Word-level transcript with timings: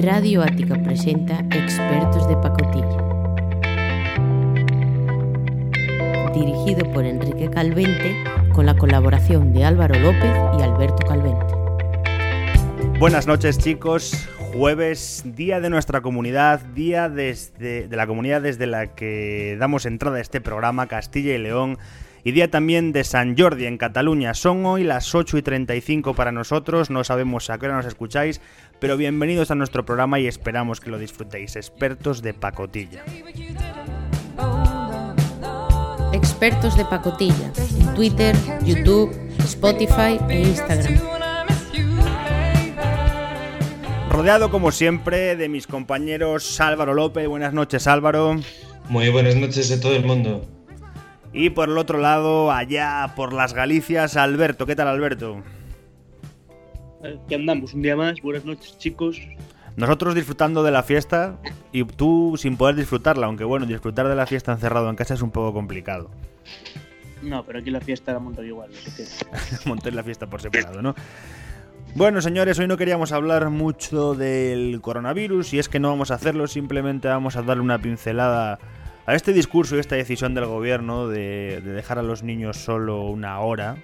Radio 0.00 0.42
Ática 0.44 0.80
presenta 0.80 1.40
Expertos 1.50 2.28
de 2.28 2.36
Pacotilla. 2.36 2.86
Dirigido 6.32 6.88
por 6.92 7.04
Enrique 7.04 7.50
Calvente 7.50 8.14
con 8.52 8.64
la 8.64 8.76
colaboración 8.76 9.52
de 9.52 9.64
Álvaro 9.64 9.98
López 9.98 10.32
y 10.56 10.62
Alberto 10.62 11.04
Calvente. 11.04 11.52
Buenas 13.00 13.26
noches 13.26 13.58
chicos, 13.58 14.28
jueves, 14.52 15.24
día 15.34 15.58
de 15.58 15.68
nuestra 15.68 16.00
comunidad, 16.00 16.60
día 16.60 17.08
desde, 17.08 17.88
de 17.88 17.96
la 17.96 18.06
comunidad 18.06 18.40
desde 18.40 18.68
la 18.68 18.94
que 18.94 19.56
damos 19.58 19.84
entrada 19.84 20.18
a 20.18 20.20
este 20.20 20.40
programa, 20.40 20.86
Castilla 20.86 21.34
y 21.34 21.38
León, 21.38 21.76
y 22.28 22.32
día 22.32 22.50
también 22.50 22.92
de 22.92 23.04
San 23.04 23.38
Jordi 23.38 23.64
en 23.64 23.78
Cataluña. 23.78 24.34
Son 24.34 24.66
hoy 24.66 24.84
las 24.84 25.14
8 25.14 25.38
y 25.38 25.42
35 25.42 26.12
para 26.12 26.30
nosotros, 26.30 26.90
no 26.90 27.02
sabemos 27.02 27.48
a 27.48 27.56
qué 27.56 27.64
hora 27.64 27.76
nos 27.76 27.86
escucháis, 27.86 28.42
pero 28.78 28.98
bienvenidos 28.98 29.50
a 29.50 29.54
nuestro 29.54 29.86
programa 29.86 30.20
y 30.20 30.26
esperamos 30.26 30.78
que 30.78 30.90
lo 30.90 30.98
disfrutéis, 30.98 31.56
expertos 31.56 32.20
de 32.20 32.34
pacotilla. 32.34 33.02
Expertos 36.12 36.76
de 36.76 36.84
Pacotilla 36.84 37.50
en 37.80 37.94
Twitter, 37.94 38.36
YouTube, 38.62 39.10
Spotify 39.38 40.18
e 40.28 40.42
Instagram. 40.42 41.00
Rodeado 44.10 44.50
como 44.50 44.70
siempre 44.70 45.34
de 45.34 45.48
mis 45.48 45.66
compañeros 45.66 46.60
Álvaro 46.60 46.92
López. 46.92 47.26
Buenas 47.26 47.54
noches 47.54 47.86
Álvaro. 47.86 48.38
Muy 48.90 49.08
buenas 49.08 49.34
noches 49.36 49.72
a 49.72 49.80
todo 49.80 49.96
el 49.96 50.04
mundo. 50.04 50.57
Y 51.32 51.50
por 51.50 51.68
el 51.68 51.78
otro 51.78 51.98
lado, 51.98 52.50
allá 52.50 53.12
por 53.14 53.32
las 53.32 53.52
Galicias, 53.52 54.16
Alberto. 54.16 54.66
¿Qué 54.66 54.74
tal 54.74 54.88
Alberto? 54.88 55.42
Aquí 57.02 57.34
andamos 57.34 57.74
un 57.74 57.82
día 57.82 57.96
más. 57.96 58.20
Buenas 58.22 58.44
noches 58.44 58.78
chicos. 58.78 59.20
Nosotros 59.76 60.14
disfrutando 60.14 60.62
de 60.62 60.72
la 60.72 60.82
fiesta 60.82 61.38
y 61.70 61.84
tú 61.84 62.34
sin 62.36 62.56
poder 62.56 62.74
disfrutarla, 62.74 63.26
aunque 63.26 63.44
bueno, 63.44 63.66
disfrutar 63.66 64.08
de 64.08 64.16
la 64.16 64.26
fiesta 64.26 64.52
encerrado 64.52 64.90
en 64.90 64.96
casa 64.96 65.14
es 65.14 65.22
un 65.22 65.30
poco 65.30 65.52
complicado. 65.52 66.10
No, 67.22 67.44
pero 67.44 67.60
aquí 67.60 67.70
la 67.70 67.80
fiesta 67.80 68.12
la 68.12 68.18
monto 68.18 68.42
igual. 68.42 68.70
Monté 69.66 69.92
la 69.92 70.02
fiesta 70.02 70.28
por 70.28 70.40
separado, 70.40 70.82
¿no? 70.82 70.94
Bueno, 71.94 72.20
señores, 72.20 72.58
hoy 72.58 72.68
no 72.68 72.76
queríamos 72.76 73.12
hablar 73.12 73.50
mucho 73.50 74.14
del 74.14 74.80
coronavirus 74.80 75.54
y 75.54 75.58
es 75.58 75.68
que 75.68 75.80
no 75.80 75.88
vamos 75.88 76.10
a 76.10 76.14
hacerlo, 76.14 76.46
simplemente 76.46 77.08
vamos 77.08 77.36
a 77.36 77.42
darle 77.42 77.62
una 77.62 77.80
pincelada 77.80 78.58
a 79.08 79.14
este 79.14 79.32
discurso 79.32 79.76
y 79.76 79.78
esta 79.78 79.96
decisión 79.96 80.34
del 80.34 80.44
gobierno 80.44 81.08
de, 81.08 81.62
de 81.64 81.72
dejar 81.72 81.98
a 81.98 82.02
los 82.02 82.22
niños 82.22 82.58
solo 82.58 83.04
una 83.06 83.40
hora 83.40 83.76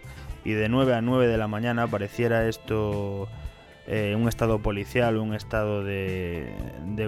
y 0.45 0.53
de 0.53 0.69
9 0.69 0.95
a 0.95 1.01
9 1.01 1.27
de 1.27 1.39
la 1.39 1.49
mañana 1.49 1.87
pareciera 1.87 2.47
esto 2.47 3.27
eh, 3.87 4.15
un 4.17 4.29
estado 4.29 4.61
policial, 4.61 5.17
un 5.17 5.35
estado 5.35 5.83
de, 5.83 6.47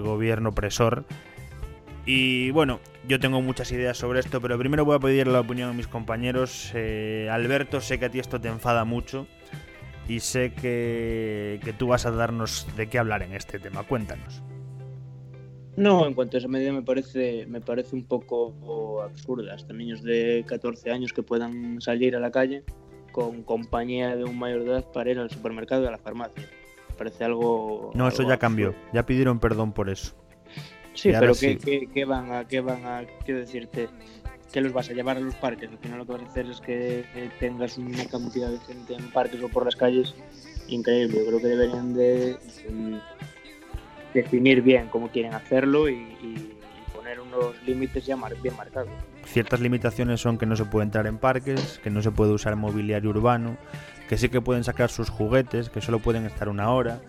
gobierno 0.02 0.50
opresor. 0.50 1.04
Y 2.06 2.50
bueno, 2.52 2.80
yo 3.06 3.20
tengo 3.20 3.42
muchas 3.42 3.70
ideas 3.72 3.98
sobre 3.98 4.20
esto, 4.20 4.40
pero 4.40 4.58
primero 4.58 4.84
voy 4.84 4.96
a 4.96 4.98
pedir 4.98 5.26
la 5.26 5.40
opinión 5.40 5.70
de 5.70 5.76
mis 5.76 5.88
compañeros. 5.88 6.70
Eh, 6.74 7.28
Alberto, 7.30 7.82
sé 7.82 7.98
que 7.98 8.06
a 8.06 8.10
ti 8.10 8.18
esto 8.18 8.40
te 8.40 8.48
enfada 8.48 8.84
mucho 8.84 9.26
y 10.08 10.20
sé 10.20 10.52
que 10.52 11.74
tú 11.78 11.88
vas 11.88 12.06
a 12.06 12.12
darnos 12.12 12.66
de 12.76 12.86
qué 12.88 12.98
hablar 12.98 13.22
en 13.22 13.34
este 13.34 13.58
tema. 13.58 13.82
Cuéntanos. 13.82 14.42
No, 15.76 16.06
en 16.06 16.14
cuanto 16.14 16.36
a 16.36 16.38
esa 16.38 16.48
medida 16.48 16.72
me 16.72 16.82
parece, 16.82 17.46
me 17.46 17.60
parece 17.60 17.94
un 17.94 18.04
poco 18.04 19.02
absurda. 19.02 19.54
Hasta 19.54 19.72
niños 19.74 20.02
de 20.02 20.44
14 20.46 20.90
años 20.90 21.12
que 21.12 21.22
puedan 21.22 21.80
salir 21.80 22.16
a 22.16 22.20
la 22.20 22.30
calle 22.30 22.64
con 23.12 23.42
compañía 23.42 24.16
de 24.16 24.24
un 24.24 24.38
mayor 24.38 24.64
de 24.64 24.70
edad 24.70 24.84
para 24.92 25.10
ir 25.10 25.18
al 25.18 25.30
supermercado 25.30 25.84
y 25.84 25.86
a 25.86 25.90
la 25.90 25.98
farmacia. 25.98 26.48
Me 26.90 26.94
parece 26.96 27.24
algo... 27.24 27.90
No, 27.94 28.08
eso 28.08 28.22
ya 28.22 28.38
cambió. 28.38 28.74
Ya 28.92 29.04
pidieron 29.04 29.38
perdón 29.38 29.72
por 29.72 29.90
eso. 29.90 30.14
Sí, 30.94 31.10
pero 31.12 31.34
sí. 31.34 31.56
¿qué, 31.56 31.58
qué, 31.58 31.88
qué 31.92 32.04
van 32.06 32.32
a, 32.32 32.48
qué 32.48 32.60
van 32.60 32.84
a, 32.86 33.04
quiero 33.24 33.40
decirte, 33.40 33.88
que 34.50 34.60
los 34.62 34.72
vas 34.72 34.88
a 34.88 34.94
llevar 34.94 35.18
a 35.18 35.20
los 35.20 35.34
parques? 35.34 35.70
Al 35.70 35.78
final 35.78 35.98
lo 35.98 36.06
que 36.06 36.12
vas 36.12 36.22
a 36.22 36.26
hacer 36.26 36.46
es 36.46 36.60
que 36.60 37.04
tengas 37.38 37.76
una 37.76 38.06
cantidad 38.06 38.50
de 38.50 38.58
gente 38.60 38.94
en 38.94 39.10
parques 39.10 39.42
o 39.42 39.48
por 39.48 39.66
las 39.66 39.76
calles 39.76 40.14
increíble. 40.68 41.18
Yo 41.18 41.26
creo 41.26 41.40
que 41.40 41.48
deberían 41.48 41.94
de 41.94 42.38
mm, 42.70 42.96
definir 44.16 44.62
bien 44.62 44.88
cómo 44.88 45.08
quieren 45.08 45.34
hacerlo 45.34 45.88
y, 45.88 45.94
y 45.94 46.52
poner 46.94 47.20
unos 47.20 47.54
límites 47.66 48.06
ya 48.06 48.16
bien 48.42 48.56
marcados. 48.56 48.90
Ciertas 49.24 49.60
limitaciones 49.60 50.20
son 50.20 50.38
que 50.38 50.46
no 50.46 50.56
se 50.56 50.64
puede 50.64 50.84
entrar 50.84 51.06
en 51.06 51.18
parques, 51.18 51.80
que 51.84 51.90
no 51.90 52.02
se 52.02 52.10
puede 52.10 52.32
usar 52.32 52.56
mobiliario 52.56 53.10
urbano, 53.10 53.56
que 54.08 54.16
sí 54.16 54.28
que 54.28 54.40
pueden 54.40 54.64
sacar 54.64 54.90
sus 54.90 55.10
juguetes, 55.10 55.68
que 55.68 55.80
solo 55.80 55.98
pueden 56.00 56.24
estar 56.24 56.48
una 56.48 56.70
hora, 56.70 57.00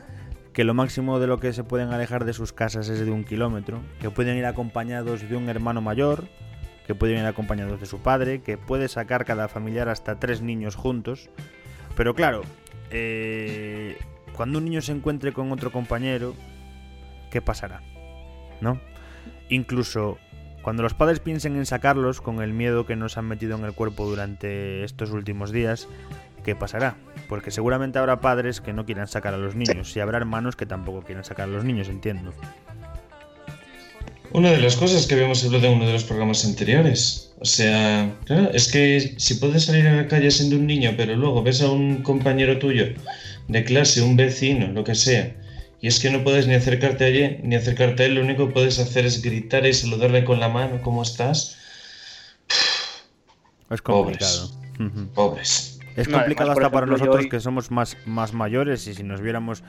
que 0.53 0.63
lo 0.63 0.73
máximo 0.73 1.19
de 1.19 1.27
lo 1.27 1.39
que 1.39 1.53
se 1.53 1.63
pueden 1.63 1.89
alejar 1.89 2.25
de 2.25 2.33
sus 2.33 2.51
casas 2.51 2.89
es 2.89 2.99
de 2.99 3.11
un 3.11 3.23
kilómetro, 3.23 3.79
que 4.01 4.09
pueden 4.09 4.37
ir 4.37 4.45
acompañados 4.45 5.27
de 5.27 5.35
un 5.35 5.49
hermano 5.49 5.81
mayor, 5.81 6.25
que 6.85 6.95
pueden 6.95 7.19
ir 7.19 7.25
acompañados 7.25 7.79
de 7.79 7.85
su 7.85 7.99
padre, 7.99 8.41
que 8.41 8.57
puede 8.57 8.87
sacar 8.87 9.23
cada 9.23 9.47
familiar 9.47 9.87
hasta 9.87 10.19
tres 10.19 10.41
niños 10.41 10.75
juntos. 10.75 11.29
Pero 11.95 12.15
claro, 12.15 12.41
eh, 12.91 13.97
cuando 14.35 14.57
un 14.59 14.65
niño 14.65 14.81
se 14.81 14.91
encuentre 14.91 15.31
con 15.33 15.51
otro 15.51 15.71
compañero, 15.71 16.33
¿qué 17.29 17.41
pasará? 17.41 17.81
¿No? 18.61 18.79
Incluso 19.49 20.17
cuando 20.61 20.83
los 20.83 20.93
padres 20.93 21.19
piensen 21.19 21.55
en 21.55 21.65
sacarlos 21.65 22.19
con 22.19 22.41
el 22.41 22.51
miedo 22.51 22.85
que 22.85 22.95
nos 22.95 23.17
han 23.17 23.25
metido 23.25 23.57
en 23.57 23.63
el 23.63 23.73
cuerpo 23.73 24.05
durante 24.05 24.83
estos 24.83 25.11
últimos 25.11 25.51
días, 25.51 25.87
¿qué 26.43 26.55
pasará? 26.55 26.97
Porque 27.29 27.51
seguramente 27.51 27.99
habrá 27.99 28.19
padres 28.19 28.59
que 28.59 28.73
no 28.73 28.85
quieran 28.85 29.07
sacar 29.07 29.33
a 29.33 29.37
los 29.37 29.55
niños 29.55 29.95
y 29.95 30.01
habrá 30.01 30.17
hermanos 30.17 30.55
que 30.55 30.65
tampoco 30.65 31.03
quieran 31.03 31.23
sacar 31.23 31.47
a 31.47 31.51
los 31.51 31.63
niños, 31.63 31.87
entiendo. 31.87 32.33
Una 34.33 34.51
de 34.51 34.59
las 34.59 34.75
cosas 34.75 35.07
que 35.07 35.13
habíamos 35.13 35.43
hablado 35.45 35.67
en 35.67 35.75
uno 35.75 35.85
de 35.85 35.93
los 35.93 36.03
programas 36.03 36.43
anteriores. 36.43 37.33
O 37.39 37.45
sea, 37.45 38.13
claro, 38.25 38.51
es 38.51 38.69
que 38.69 39.15
si 39.17 39.35
puedes 39.35 39.65
salir 39.65 39.87
a 39.87 39.95
la 39.95 40.07
calle 40.07 40.31
siendo 40.31 40.57
un 40.57 40.67
niño, 40.67 40.95
pero 40.97 41.15
luego 41.15 41.43
ves 41.43 41.61
a 41.61 41.69
un 41.69 42.03
compañero 42.03 42.59
tuyo 42.59 42.87
de 43.47 43.63
clase, 43.63 44.01
un 44.01 44.17
vecino, 44.17 44.67
lo 44.67 44.83
que 44.83 44.95
sea, 44.95 45.33
y 45.81 45.87
es 45.87 45.99
que 45.99 46.09
no 46.09 46.23
puedes 46.23 46.47
ni 46.47 46.53
acercarte 46.55 47.05
allí, 47.05 47.39
ni 47.43 47.55
acercarte 47.55 48.03
a 48.03 48.05
él, 48.07 48.15
lo 48.15 48.21
único 48.21 48.47
que 48.47 48.53
puedes 48.53 48.79
hacer 48.79 49.05
es 49.05 49.21
gritar 49.21 49.65
y 49.65 49.73
saludarle 49.73 50.23
con 50.23 50.39
la 50.39 50.49
mano, 50.49 50.81
¿cómo 50.81 51.03
estás? 51.03 51.57
Es 53.69 53.81
complicado. 53.81 54.49
Pobres. 55.13 55.79
Es 55.95 56.07
No, 56.07 56.17
complicado 56.17 56.51
además, 56.51 56.65
hasta 56.65 56.69
para 56.71 56.85
nosotros 56.85 57.23
hoy- 57.23 57.29
que 57.29 57.39
somos 57.39 57.71
más, 57.71 57.97
más 58.05 58.33
mayores 58.33 58.87
y 58.87 58.93
si 58.93 59.03
nos 59.03 59.21
viéramos 59.21 59.63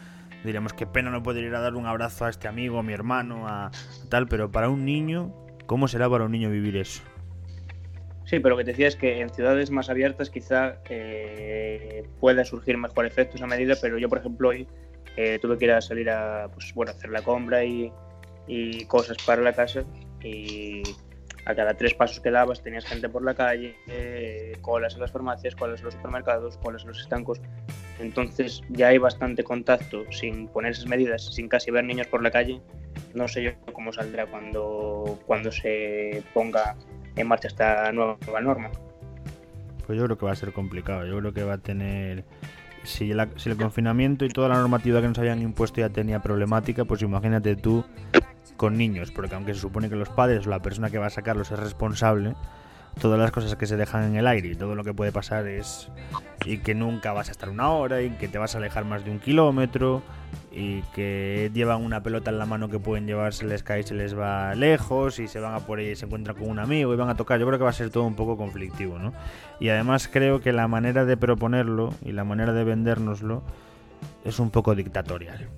diríamos 0.45 0.73
qué 0.73 0.87
pena 0.87 1.11
no 1.11 1.23
poder 1.23 1.43
ir 1.45 1.55
a 1.57 1.61
dar 1.61 1.75
un 1.75 1.87
abrazo 1.87 2.25
a 2.27 2.31
este 2.31 2.47
amigo, 2.47 2.79
a 2.79 2.83
mi 2.85 2.93
hermano, 2.93 3.49
a 3.49 3.73
tal, 4.09 4.29
pero 4.29 4.53
para 4.53 4.69
un 4.69 4.85
niño, 4.85 5.35
¿cómo 5.67 5.89
será 5.89 6.09
para 6.09 6.25
un 6.25 6.33
niño 6.33 6.49
vivir 6.51 6.77
eso? 6.77 7.03
Sí, 8.25 8.39
pero 8.39 8.51
lo 8.51 8.59
que 8.59 8.65
te 8.65 8.71
decía 8.71 8.87
es 8.87 8.95
que 8.95 9.21
en 9.21 9.31
ciudades 9.31 9.71
más 9.71 9.89
abiertas 9.91 10.31
quizá 10.31 10.77
eh, 10.91 12.05
pueda 12.21 12.45
surgir 12.45 12.77
mejor 12.79 13.07
efecto 13.07 13.37
esa 13.37 13.47
medida, 13.47 13.75
pero 13.81 13.99
yo, 13.99 14.09
por 14.09 14.19
ejemplo, 14.19 14.51
hoy 14.51 14.69
eh, 15.21 15.41
tuve 15.41 15.59
que 15.59 15.65
ir 15.65 15.73
a 15.73 15.81
salir 15.81 16.09
a 16.11 16.49
pues, 16.55 16.73
bueno, 16.75 16.93
hacer 16.93 17.11
la 17.11 17.23
compra 17.23 17.65
y, 17.65 17.93
y 18.47 18.85
cosas 18.85 19.17
para 19.27 19.43
la 19.43 19.53
casa 19.53 19.83
y 20.23 20.85
a 21.45 21.57
cada 21.57 21.75
tres 21.75 21.95
pasos 21.95 22.21
que 22.21 22.31
dabas 22.31 22.63
tenías 22.63 22.85
gente 22.85 23.09
por 23.09 23.25
la 23.25 23.35
calle, 23.35 23.75
eh, 23.89 24.53
colas 24.61 24.95
en 24.95 25.01
las 25.01 25.11
farmacias, 25.11 25.57
colas 25.57 25.81
en 25.81 25.87
los 25.87 25.95
supermercados, 25.95 26.57
colas 26.59 26.83
en 26.83 26.89
los 26.89 27.01
estancos. 27.01 27.41
Entonces 27.99 28.63
ya 28.69 28.89
hay 28.89 28.99
bastante 28.99 29.43
contacto 29.43 30.05
sin 30.13 30.47
poner 30.47 30.71
esas 30.71 30.87
medidas, 30.87 31.35
sin 31.35 31.49
casi 31.49 31.73
ver 31.73 31.83
niños 31.83 32.07
por 32.07 32.23
la 32.23 32.31
calle. 32.31 32.61
No 33.13 33.27
sé 33.27 33.43
yo 33.43 33.51
cómo 33.73 33.93
saldrá 33.93 34.27
cuando, 34.27 35.19
cuando 35.27 35.51
se 35.51 36.23
ponga 36.33 36.77
en 37.17 37.27
marcha 37.27 37.49
esta 37.49 37.91
nueva 37.91 38.41
norma. 38.41 38.71
Pues 39.85 39.99
yo 39.99 40.05
creo 40.05 40.17
que 40.17 40.27
va 40.27 40.33
a 40.33 40.37
ser 40.37 40.53
complicado. 40.53 41.07
Yo 41.07 41.19
creo 41.19 41.33
que 41.33 41.43
va 41.43 41.55
a 41.55 41.59
tener. 41.59 42.25
Si, 42.85 43.13
si 43.37 43.51
el 43.51 43.57
confinamiento 43.57 44.25
y 44.25 44.29
toda 44.29 44.49
la 44.49 44.57
normativa 44.57 45.01
que 45.01 45.09
nos 45.09 45.19
habían 45.19 45.43
impuesto 45.43 45.81
ya 45.81 45.89
tenía 45.89 46.21
problemática, 46.21 46.85
pues 46.85 47.03
imagínate 47.03 47.57
tú 47.57 47.85
con 48.57 48.77
niños. 48.77 49.11
Porque 49.11 49.35
aunque 49.35 49.55
se 49.55 49.61
supone 49.61 49.89
que 49.89 49.97
los 49.97 50.09
padres 50.09 50.47
o 50.47 50.51
la 50.51 50.61
persona 50.61 50.91
que 50.91 50.99
va 50.99 51.07
a 51.07 51.11
sacarlos 51.11 51.51
es 51.51 51.59
responsable, 51.59 52.35
todas 53.01 53.19
las 53.19 53.31
cosas 53.31 53.57
que 53.57 53.67
se 53.67 53.77
dejan 53.77 54.05
en 54.05 54.17
el 54.17 54.27
aire 54.27 54.49
y 54.49 54.55
todo 54.55 54.75
lo 54.75 54.85
que 54.85 54.93
puede 54.95 55.13
pasar 55.13 55.47
es. 55.47 55.91
Y 56.45 56.59
que 56.59 56.75
nunca 56.75 57.13
vas 57.13 57.29
a 57.29 57.33
estar 57.33 57.49
una 57.49 57.71
hora, 57.71 58.03
y 58.03 58.11
que 58.11 58.29
te 58.29 58.39
vas 58.39 58.55
a 58.55 58.59
alejar 58.59 58.85
más 58.85 59.05
de 59.05 59.11
un 59.11 59.19
kilómetro, 59.19 60.03
y 60.51 60.83
que 60.95 61.51
llevan 61.53 61.85
una 61.85 62.03
pelota 62.03 62.31
en 62.31 62.39
la 62.39 62.47
mano 62.47 62.69
que 62.69 62.79
pueden 62.79 63.07
llevar, 63.07 63.35
se 63.35 63.47
les 63.47 63.63
cae 63.63 63.81
y 63.81 63.83
se 63.83 63.95
les 63.95 64.19
va 64.19 64.55
lejos, 64.55 65.19
y 65.19 65.29
se 65.29 65.41
van 65.41 65.55
a 65.55 65.61
por 65.61 65.79
ahí 65.79 65.91
y 65.91 65.97
se 65.97 66.07
encuentran 66.07 66.37
con 66.37 66.49
un 66.49 66.59
amigo 66.59 66.93
y 66.93 66.97
van 66.97 67.09
a 67.11 67.17
tocar. 67.17 67.39
Yo 67.39 67.47
creo 67.47 67.59
que 67.59 67.65
va 67.65 67.71
a 67.71 67.75
ser 67.75 67.91
todo 67.91 68.05
un 68.05 68.15
poco 68.15 68.37
conflictivo, 68.37 68.99
¿no? 68.99 69.13
Y 69.61 69.69
además 69.69 70.09
creo 70.09 70.41
que 70.41 70.53
la 70.53 70.69
manera 70.69 71.05
de 71.05 71.17
proponerlo 71.17 71.93
y 72.03 72.13
la 72.13 72.25
manera 72.25 72.53
de 72.53 72.65
vendérnoslo 72.65 73.43
es 74.25 74.39
un 74.39 74.51
poco 74.51 74.75
dictatorial. 74.75 75.49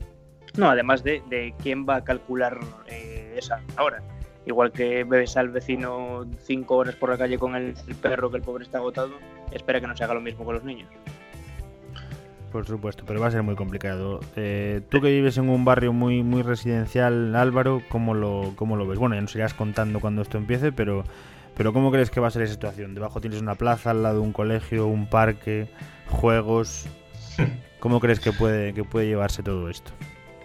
No, 0.57 0.69
además 0.69 1.05
de, 1.05 1.23
de 1.29 1.55
quién 1.63 1.87
va 1.89 1.97
a 1.97 2.05
calcular 2.05 2.59
eh, 2.89 3.35
esa 3.39 3.61
hora. 3.79 4.03
Igual 4.47 4.73
que 4.73 5.05
ves 5.05 5.37
al 5.37 5.51
vecino 5.51 6.27
cinco 6.43 6.77
horas 6.77 6.97
por 6.97 7.11
la 7.11 7.19
calle 7.19 7.39
con 7.39 7.55
el 7.55 7.75
perro 8.01 8.31
que 8.31 8.39
el 8.39 8.43
pobre 8.43 8.65
está 8.65 8.79
agotado, 8.79 9.13
espera 9.53 9.81
que 9.81 9.87
no 9.87 9.97
se 9.97 10.03
haga 10.03 10.15
lo 10.15 10.21
mismo 10.21 10.45
con 10.45 10.55
los 10.55 10.65
niños. 10.65 10.89
Por 12.51 12.67
supuesto, 12.67 13.05
pero 13.07 13.21
va 13.21 13.29
a 13.29 13.31
ser 13.31 13.45
muy 13.45 13.55
complicado. 13.55 14.21
Eh, 14.35 14.81
tú 14.89 15.01
que 15.01 15.09
vives 15.09 15.39
en 15.39 15.49
un 15.49 15.65
barrio 15.65 15.93
muy 15.93 16.25
muy 16.25 16.43
residencial, 16.43 17.37
Álvaro, 17.37 17.81
¿cómo 17.89 18.13
lo, 18.15 18.55
cómo 18.57 18.77
lo 18.77 18.87
ves? 18.89 18.99
Bueno, 18.99 19.15
ya 19.15 19.21
nos 19.21 19.35
irás 19.37 19.55
contando 19.55 20.01
cuando 20.01 20.23
esto 20.23 20.37
empiece, 20.37 20.73
pero, 20.73 21.05
pero 21.57 21.73
¿cómo 21.73 21.93
crees 21.93 22.11
que 22.11 22.19
va 22.19 22.27
a 22.27 22.31
ser 22.31 22.43
esa 22.43 22.55
situación? 22.55 22.95
Debajo 22.95 23.21
tienes 23.21 23.41
una 23.41 23.55
plaza, 23.55 23.91
al 23.91 24.03
lado 24.03 24.21
un 24.21 24.33
colegio, 24.33 24.89
un 24.89 25.09
parque, 25.09 25.69
juegos. 26.09 26.87
¿Cómo 27.81 28.01
crees 28.01 28.19
que 28.19 28.33
puede, 28.33 28.75
que 28.75 28.83
puede 28.83 29.07
llevarse 29.07 29.43
todo 29.43 29.71
esto? 29.71 29.93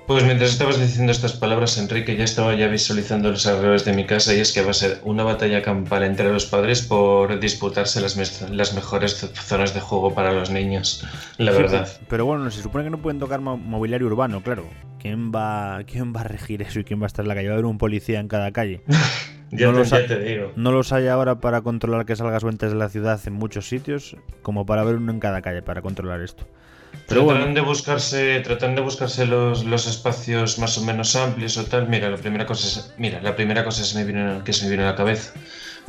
Pues 0.08 0.24
mientras 0.24 0.52
estabas 0.52 0.80
diciendo 0.80 1.12
estas 1.12 1.34
palabras, 1.34 1.80
Enrique, 1.80 2.16
ya 2.16 2.26
estaba 2.26 2.54
ya 2.54 2.68
visualizando 2.68 3.32
los 3.32 3.48
alrededores 3.48 3.86
de 3.86 3.94
mi 3.94 4.06
casa 4.06 4.36
y 4.36 4.40
es 4.40 4.54
que 4.54 4.62
va 4.62 4.70
a 4.70 4.76
ser 4.76 5.00
una 5.04 5.24
batalla 5.24 5.64
campal 5.64 6.04
entre 6.04 6.32
los 6.32 6.46
padres 6.46 6.84
por 6.84 7.40
disputarse 7.40 8.00
las, 8.02 8.16
las 8.52 8.76
mejores 8.76 9.16
zonas 9.34 9.74
de 9.74 9.80
juego 9.80 10.14
para 10.14 10.32
los 10.32 10.52
niños, 10.52 11.04
la 11.40 11.52
verdad. 11.54 11.90
Pero 12.08 12.26
bueno, 12.28 12.52
se 12.52 12.62
supone 12.62 12.84
que 12.84 12.92
no 12.92 13.00
pueden 13.00 13.20
tocar 13.20 13.42
mobiliario 13.42 14.06
urbano, 14.06 14.44
claro. 14.44 14.66
¿Quién 15.00 15.32
va, 15.32 15.84
¿Quién 15.88 16.14
va 16.16 16.22
a 16.22 16.26
regir 16.26 16.62
eso 16.62 16.80
y 16.80 16.84
quién 16.84 17.02
va 17.02 17.06
a 17.06 17.08
estar 17.08 17.26
en 17.26 17.30
la 17.30 17.36
calle? 17.36 17.48
Va 17.48 17.54
a 17.54 17.56
haber 17.56 17.66
un 17.66 17.80
policía 17.80 18.20
en 18.20 18.28
cada 18.28 18.52
calle. 18.52 18.84
ya, 19.52 19.72
no 19.72 19.82
te, 19.82 20.02
te 20.02 20.20
digo. 20.20 20.52
No 20.56 20.72
los 20.72 20.94
hay 20.94 21.08
ahora 21.08 21.40
para 21.40 21.62
controlar 21.62 22.06
que 22.06 22.16
salgas 22.16 22.44
o 22.44 22.50
entres 22.50 22.74
de 22.74 22.78
la 22.78 22.90
ciudad 22.90 23.20
en 23.26 23.34
muchos 23.34 23.68
sitios, 23.68 24.18
como 24.44 24.68
para 24.68 24.84
ver 24.84 24.98
uno 24.98 25.12
en 25.12 25.20
cada 25.20 25.42
calle 25.42 25.64
para 25.64 25.82
controlar 25.82 26.22
esto. 26.22 26.46
Pero 27.08 27.28
tratan 27.28 27.54
de 27.54 27.62
buscarse, 27.62 28.40
tratan 28.40 28.76
de 28.76 28.82
buscarse 28.82 29.26
los, 29.28 29.64
los, 29.64 29.86
espacios 29.86 30.58
más 30.58 30.78
o 30.78 30.82
menos 30.84 31.16
amplios 31.16 31.58
o 31.58 31.66
tal. 31.66 31.88
Mira, 31.88 32.10
la 32.10 32.18
primera 32.18 32.46
cosa 32.46 32.68
es, 32.68 32.94
mira, 32.98 33.22
la 33.22 33.36
primera 33.36 33.64
cosa 33.64 33.84
se 33.84 33.98
me 33.98 34.04
vino, 34.04 34.44
que 34.44 34.54
se 34.54 34.66
me 34.66 34.72
vino 34.72 34.84
a 34.84 34.88
la 34.88 34.96
cabeza. 34.96 35.34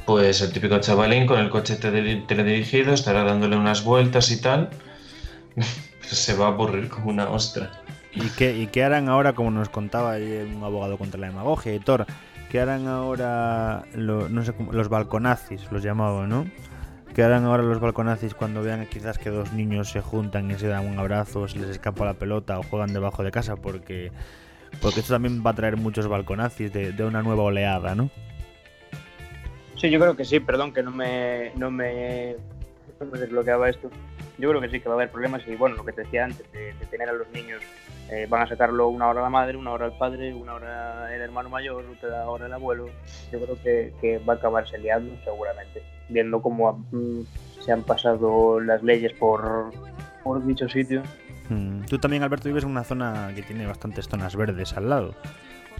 Pues 0.05 0.41
el 0.43 0.53
típico 0.53 0.79
chavalín 0.79 1.27
con 1.27 1.41
el 1.41 1.49
coche 1.51 1.77
teledirigido 1.77 2.93
estará 2.93 3.25
dándole 3.25 3.57
unas 3.57 3.83
vueltas 3.83 4.31
y 4.31 4.41
tal. 4.41 4.71
se 6.03 6.35
va 6.37 6.47
a 6.47 6.49
aburrir 6.49 6.89
como 6.89 7.09
una 7.09 7.31
ostra. 7.31 7.71
¿Y 8.13 8.29
qué, 8.31 8.57
¿Y 8.57 8.67
qué 8.69 8.85
harán 8.85 9.09
ahora, 9.09 9.35
como 9.35 9.51
nos 9.51 9.69
contaba 9.69 10.17
un 10.17 10.63
abogado 10.63 10.97
contra 10.97 11.21
la 11.21 11.29
demagogia, 11.29 11.75
Hitor? 11.75 12.07
¿Qué 12.51 12.61
harán 12.61 12.87
ahora 12.87 13.85
no 13.95 14.45
sé, 14.45 14.55
los 14.71 14.89
balconazis, 14.89 15.71
los 15.71 15.83
llamaba, 15.83 16.27
¿no? 16.27 16.47
¿Qué 17.17 17.23
harán 17.23 17.47
ahora 17.47 17.63
los 17.63 17.81
balconazis 17.81 18.35
cuando 18.35 18.61
vean 18.61 18.85
quizás 18.85 19.17
que 19.17 19.31
dos 19.31 19.51
niños 19.55 19.89
se 19.89 20.03
juntan 20.03 20.51
y 20.51 20.55
se 20.57 20.67
dan 20.67 20.87
un 20.87 20.99
abrazo, 20.99 21.49
se 21.49 21.59
les 21.59 21.71
escapa 21.71 22.05
la 22.05 22.13
pelota 22.13 22.59
o 22.59 22.63
juegan 22.63 22.93
debajo 22.93 23.23
de 23.23 23.31
casa? 23.31 23.57
Porque, 23.57 24.13
porque 24.83 25.01
esto 25.01 25.15
también 25.15 25.43
va 25.43 25.53
a 25.53 25.55
traer 25.55 25.79
muchos 25.79 26.09
balconazis 26.09 26.71
de, 26.75 26.93
de 26.93 27.05
una 27.07 27.23
nueva 27.23 27.45
oleada, 27.45 27.95
¿no? 27.95 28.11
Sí, 29.77 29.89
yo 29.89 29.99
creo 29.99 30.15
que 30.15 30.27
sí, 30.27 30.41
perdón 30.41 30.75
que 30.75 30.83
no 30.83 30.91
me, 30.91 31.53
no 31.57 31.71
me, 31.71 32.37
desbloqueaba 32.99 33.69
esto. 33.69 33.91
Yo 34.39 34.51
creo 34.51 34.61
que 34.61 34.69
sí, 34.69 34.81
que 34.81 34.89
va 34.89 34.95
a 34.95 34.99
haber 34.99 35.11
problemas 35.11 35.43
y 35.47 35.57
bueno, 35.57 35.77
lo 35.77 35.85
que 35.85 35.93
te 35.93 36.03
decía 36.03 36.25
antes, 36.25 36.51
de, 36.53 36.75
tener 36.91 37.09
a 37.09 37.13
los 37.13 37.29
niños, 37.31 37.63
eh, 38.11 38.27
van 38.29 38.43
a 38.43 38.47
sacarlo 38.47 38.89
una 38.89 39.09
hora 39.09 39.23
la 39.23 39.31
madre, 39.31 39.57
una 39.57 39.73
hora 39.73 39.87
el 39.87 39.93
padre, 39.93 40.35
una 40.35 40.55
hora 40.55 41.15
el 41.15 41.21
hermano 41.21 41.49
mayor, 41.49 41.85
otra 41.85 42.29
hora 42.29 42.47
el 42.47 42.53
abuelo. 42.53 42.89
Yo 43.33 43.41
creo 43.41 43.63
que, 43.63 43.93
que 44.01 44.19
va 44.19 44.35
a 44.35 44.37
acabarse 44.37 44.79
liando 44.79 45.17
seguramente 45.25 45.83
viendo 46.09 46.41
cómo 46.41 46.87
mm, 46.93 47.21
se 47.61 47.73
han 47.73 47.83
pasado 47.83 48.61
las 48.61 48.83
leyes 48.83 49.13
por, 49.15 49.71
por 50.23 50.45
dicho 50.47 50.69
sitio. 50.69 51.03
Mm. 51.49 51.83
Tú 51.85 51.99
también, 51.99 52.23
Alberto, 52.23 52.49
vives 52.49 52.65
en 52.65 52.71
una 52.71 52.85
zona 52.85 53.33
que 53.35 53.43
tiene 53.43 53.67
bastantes 53.67 54.09
zonas 54.09 54.37
verdes 54.37 54.75
al 54.75 54.89
lado. 54.89 55.15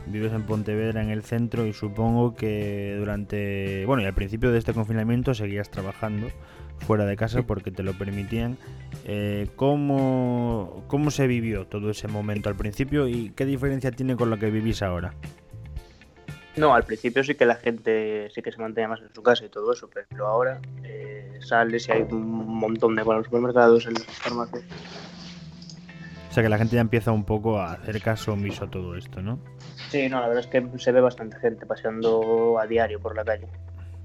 Vives 0.07 0.33
en 0.33 0.45
Pontevedra, 0.45 1.03
en 1.03 1.11
el 1.11 1.23
centro, 1.23 1.67
y 1.67 1.73
supongo 1.73 2.37
que 2.37 2.95
durante, 2.99 3.85
bueno, 3.87 4.03
y 4.03 4.07
al 4.07 4.15
principio 4.15 4.53
de 4.53 4.59
este 4.59 4.73
confinamiento 4.73 5.35
seguías 5.35 5.69
trabajando 5.71 6.29
fuera 6.79 7.05
de 7.05 7.17
casa 7.17 7.43
porque 7.43 7.71
te 7.71 7.83
lo 7.83 7.93
permitían. 7.95 8.57
Eh, 9.05 9.49
¿cómo, 9.57 10.85
¿Cómo 10.89 11.11
se 11.11 11.27
vivió 11.27 11.67
todo 11.67 11.91
ese 11.91 12.09
momento 12.09 12.49
al 12.49 12.57
principio 12.57 13.09
y 13.09 13.31
qué 13.31 13.45
diferencia 13.45 13.91
tiene 13.91 14.17
con 14.17 14.31
lo 14.31 14.39
que 14.39 14.51
vivís 14.51 14.83
ahora? 14.83 15.15
No, 16.57 16.75
al 16.75 16.85
principio 16.85 17.23
sí 17.23 17.35
que 17.35 17.45
la 17.45 17.57
gente 17.57 18.31
sí 18.35 18.41
que 18.41 18.51
se 18.51 18.59
mantenía 18.59 18.89
más 18.89 19.01
en 19.01 19.13
su 19.15 19.23
casa 19.23 19.45
y 19.45 19.49
todo 19.51 19.73
eso, 19.73 19.91
pero 19.93 20.27
ahora 20.27 20.61
eh, 20.85 21.39
sales 21.41 21.87
y 21.89 21.93
hay 21.93 22.03
un 22.03 22.59
montón 22.59 22.97
de 22.97 23.03
bueno, 23.03 23.19
los 23.19 23.27
supermercados, 23.27 23.87
en 23.87 23.95
las 23.95 24.05
farmacias. 24.05 24.65
O 26.31 26.33
sea 26.33 26.43
que 26.43 26.49
la 26.49 26.59
gente 26.59 26.77
ya 26.77 26.81
empieza 26.81 27.13
un 27.13 27.25
poco 27.25 27.59
a 27.59 27.73
hacer 27.73 28.01
caso 28.01 28.33
omiso 28.33 28.65
a 28.65 28.71
todo 28.71 28.97
esto, 28.97 29.23
¿no? 29.23 29.39
Sí, 29.91 30.09
no, 30.09 30.21
la 30.21 30.29
verdad 30.29 30.45
es 30.45 30.51
que 30.51 30.79
se 30.79 30.93
ve 30.93 31.01
bastante 31.01 31.39
gente 31.39 31.67
paseando 31.67 32.59
a 32.59 32.67
diario 32.67 33.01
por 33.01 33.15
la 33.15 33.25
calle. 33.25 33.49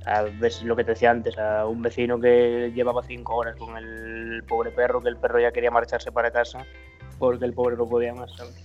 A 0.05 0.23
veces 0.23 0.63
lo 0.63 0.75
que 0.75 0.83
te 0.83 0.91
decía 0.91 1.11
antes, 1.11 1.37
a 1.37 1.65
un 1.67 1.81
vecino 1.81 2.19
que 2.19 2.71
llevaba 2.73 3.03
cinco 3.03 3.35
horas 3.35 3.55
con 3.55 3.77
el 3.77 4.43
pobre 4.47 4.71
perro, 4.71 5.01
que 5.01 5.09
el 5.09 5.17
perro 5.17 5.39
ya 5.39 5.51
quería 5.51 5.71
marcharse 5.71 6.11
para 6.11 6.31
casa 6.31 6.65
porque 7.19 7.45
el 7.45 7.53
pobre 7.53 7.77
no 7.77 7.87
podía 7.87 8.13
más, 8.13 8.31
¿sabes? 8.35 8.55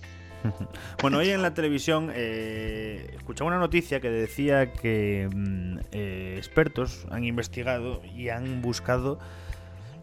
Bueno, 1.02 1.18
hoy 1.18 1.30
en 1.30 1.42
la 1.42 1.54
televisión 1.54 2.10
eh, 2.14 3.10
escuchaba 3.16 3.48
una 3.48 3.58
noticia 3.58 4.00
que 4.00 4.10
decía 4.10 4.72
que 4.72 5.28
mm, 5.32 5.78
eh, 5.92 6.34
expertos 6.38 7.06
han 7.10 7.24
investigado 7.24 8.02
y 8.04 8.30
han 8.30 8.62
buscado 8.62 9.18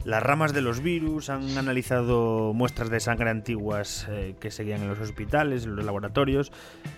las 0.06 0.22
ramas 0.22 0.54
de 0.54 0.62
los 0.62 0.82
virus, 0.82 1.30
han 1.30 1.58
analizado 1.58 2.54
muestras 2.54 2.90
de 2.90 3.00
sangre 3.00 3.30
antiguas 3.30 4.08
eh, 4.10 4.36
que 4.40 4.52
seguían 4.52 4.82
en 4.82 4.90
los 4.90 5.00
hospitales, 5.00 5.66
en 5.66 5.76
los 5.76 5.86
laboratorios, 5.86 6.52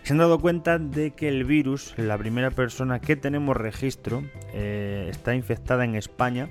se 0.04 0.14
han 0.14 0.20
dado 0.20 0.40
cuenta 0.40 0.80
de 0.80 1.12
que 1.12 1.28
el 1.28 1.44
virus, 1.44 1.94
la 1.98 2.18
primera 2.18 2.52
persona 2.52 3.00
que 3.00 3.16
tenemos 3.16 3.56
registro, 3.56 4.24
está 4.54 5.36
infectada 5.36 5.84
en 5.84 5.96
España 5.96 6.50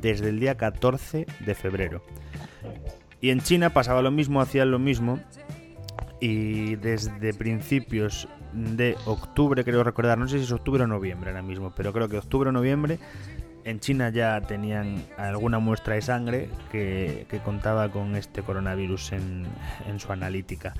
desde 0.00 0.28
el 0.28 0.40
día 0.40 0.56
14 0.56 1.26
de 1.40 1.54
febrero. 1.54 2.02
Y 3.20 3.30
en 3.30 3.40
China 3.40 3.70
pasaba 3.70 4.02
lo 4.02 4.10
mismo, 4.10 4.42
hacían 4.42 4.70
lo 4.70 4.78
mismo, 4.78 5.18
y 6.20 6.76
desde 6.76 7.32
principios 7.34 8.28
de 8.52 8.96
octubre, 9.04 9.64
creo 9.64 9.82
recordar, 9.82 10.18
no 10.18 10.28
sé 10.28 10.38
si 10.38 10.44
es 10.44 10.52
octubre 10.52 10.84
o 10.84 10.86
noviembre 10.86 11.30
ahora 11.30 11.42
mismo, 11.42 11.72
pero 11.74 11.92
creo 11.92 12.08
que 12.08 12.18
octubre 12.18 12.50
o 12.50 12.52
noviembre, 12.52 12.98
en 13.64 13.80
China 13.80 14.10
ya 14.10 14.40
tenían 14.42 15.04
alguna 15.16 15.58
muestra 15.58 15.94
de 15.94 16.02
sangre 16.02 16.48
que, 16.70 17.26
contaba 17.44 17.90
con 17.90 18.14
este 18.14 18.42
coronavirus 18.42 19.12
en, 19.12 19.46
su 19.98 20.12
analítica. 20.12 20.74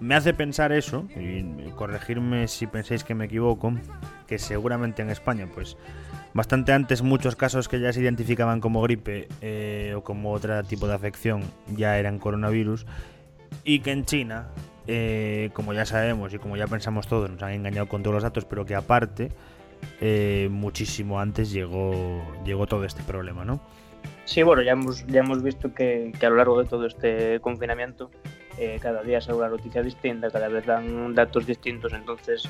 Me 0.00 0.14
hace 0.14 0.34
pensar 0.34 0.72
eso, 0.72 1.06
y 1.16 1.70
corregirme 1.76 2.48
si 2.48 2.66
pensáis 2.66 3.04
que 3.04 3.14
me 3.14 3.26
equivoco, 3.26 3.72
que 4.26 4.38
seguramente 4.38 5.02
en 5.02 5.10
España, 5.10 5.48
pues 5.52 5.76
bastante 6.34 6.72
antes 6.72 7.02
muchos 7.02 7.36
casos 7.36 7.68
que 7.68 7.80
ya 7.80 7.92
se 7.92 8.00
identificaban 8.00 8.60
como 8.60 8.82
gripe 8.82 9.28
eh, 9.40 9.94
o 9.96 10.02
como 10.02 10.32
otro 10.32 10.62
tipo 10.64 10.86
de 10.86 10.94
afección 10.94 11.42
ya 11.74 11.98
eran 11.98 12.18
coronavirus 12.18 12.86
y 13.64 13.80
que 13.80 13.92
en 13.92 14.04
China, 14.04 14.48
eh, 14.86 15.50
como 15.54 15.72
ya 15.72 15.86
sabemos 15.86 16.32
y 16.34 16.38
como 16.38 16.56
ya 16.56 16.66
pensamos 16.66 17.06
todos, 17.06 17.30
nos 17.30 17.42
han 17.42 17.52
engañado 17.52 17.88
con 17.88 18.02
todos 18.02 18.14
los 18.14 18.22
datos, 18.22 18.44
pero 18.44 18.64
que 18.64 18.74
aparte, 18.74 19.30
eh, 20.00 20.48
muchísimo 20.50 21.20
antes 21.20 21.50
llegó, 21.52 22.22
llegó 22.44 22.66
todo 22.66 22.84
este 22.84 23.02
problema, 23.02 23.44
¿no? 23.44 23.60
Sí, 24.24 24.42
bueno, 24.42 24.62
ya 24.62 24.72
hemos, 24.72 25.06
ya 25.06 25.20
hemos 25.20 25.42
visto 25.42 25.74
que, 25.74 26.12
a 26.20 26.28
lo 26.28 26.36
largo 26.36 26.62
de 26.62 26.68
todo 26.68 26.86
este 26.86 27.40
confinamiento 27.40 28.10
eh, 28.58 28.78
cada 28.80 29.02
día 29.02 29.20
sale 29.20 29.38
una 29.38 29.48
noticia 29.48 29.82
distinta, 29.82 30.30
cada 30.30 30.48
vez 30.48 30.66
dan 30.66 31.14
datos 31.14 31.46
distintos, 31.46 31.92
entonces 31.92 32.48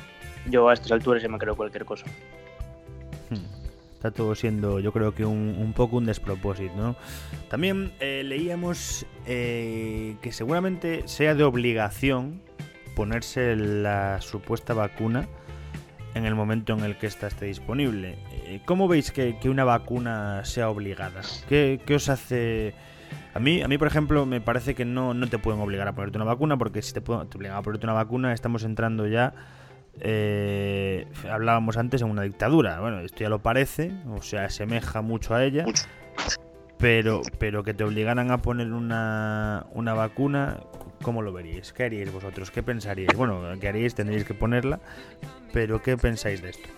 yo 0.51 0.69
a 0.69 0.75
estas 0.75 0.93
alturas 0.93 1.23
ya 1.23 1.29
me 1.29 1.39
creo 1.39 1.57
cualquier 1.57 1.85
cosa. 1.85 2.07
Hmm 3.31 3.59
está 3.99 4.13
todo 4.13 4.37
siendo 4.37 4.79
yo 4.79 4.93
creo 4.93 5.13
que 5.13 5.25
un, 5.25 5.73
poco 5.75 5.97
un 5.97 6.07
despropósito 6.07 6.73
¿no? 6.77 6.97
también 7.51 7.91
eh, 7.99 8.23
leíamos 8.25 9.07
eh, 9.27 10.15
que 10.23 10.31
seguramente 10.31 11.03
sea 11.09 11.35
de 11.35 11.43
obligación 11.43 12.41
ponerse 12.95 13.57
la 13.57 14.21
supuesta 14.21 14.73
vacuna 14.73 15.29
en 16.19 16.27
el 16.27 16.35
momento 16.35 16.75
en 16.75 16.81
el 16.81 16.97
que 16.97 17.07
esta 17.07 17.29
esté 17.29 17.47
disponible 17.47 18.19
eh, 18.33 18.61
¿cómo 18.65 18.89
veis 18.89 19.11
que, 19.13 19.37
una 19.45 19.65
vacuna 19.65 20.45
sea 20.45 20.69
obligada? 20.69 21.23
¿Qué, 21.49 21.81
os 21.95 22.09
hace...? 22.09 22.75
A 23.33 23.41
mí, 23.41 23.63
a 23.63 23.69
mí, 23.69 23.79
por 23.79 23.87
ejemplo, 23.87 24.27
me 24.27 24.41
parece 24.41 24.75
que 24.75 24.85
no, 24.85 25.15
no 25.15 25.29
te 25.29 25.39
pueden 25.39 25.61
obligar 25.61 25.89
a 25.89 25.95
ponerte 25.95 26.19
una 26.19 26.25
vacuna, 26.25 26.59
porque 26.59 26.83
si 26.83 26.93
te, 26.93 27.01
te 27.01 27.11
obligan 27.13 27.57
a 27.57 27.63
ponerte 27.63 27.87
una 27.87 27.95
vacuna, 27.95 28.33
estamos 28.33 28.65
entrando 28.65 29.07
ya 29.07 29.33
eh, 30.01 31.07
hablábamos 31.31 31.77
antes 31.77 32.03
en 32.03 32.11
una 32.11 32.23
dictadura. 32.23 32.81
Bueno, 32.81 33.01
esto 33.01 33.19
ya 33.21 33.29
lo 33.29 33.41
parece, 33.41 33.93
o 34.09 34.23
sea, 34.23 34.47
asemeja 34.47 35.03
mucho 35.03 35.35
a 35.35 35.45
ella. 35.45 35.67
Pero, 36.79 37.23
pero 37.39 37.65
que 37.65 37.75
te 37.75 37.83
obligaran 37.83 38.31
a 38.31 38.39
poner 38.39 38.73
una, 38.73 39.67
una 39.73 39.95
vacuna, 39.95 40.61
¿cómo 41.03 41.23
lo 41.23 41.33
veríais? 41.33 41.73
¿Qué 41.73 41.85
haríais 41.85 42.13
vosotros? 42.13 42.53
¿Qué 42.53 42.63
pensaríais? 42.63 43.17
Bueno, 43.17 43.43
¿qué 43.61 43.69
haríais? 43.69 43.97
Tendríais 43.97 44.25
que 44.25 44.35
ponerla, 44.35 44.79
pero 45.53 45.83
¿qué 45.83 45.97
pensáis 45.97 46.43
de 46.43 46.51
esto? 46.51 46.69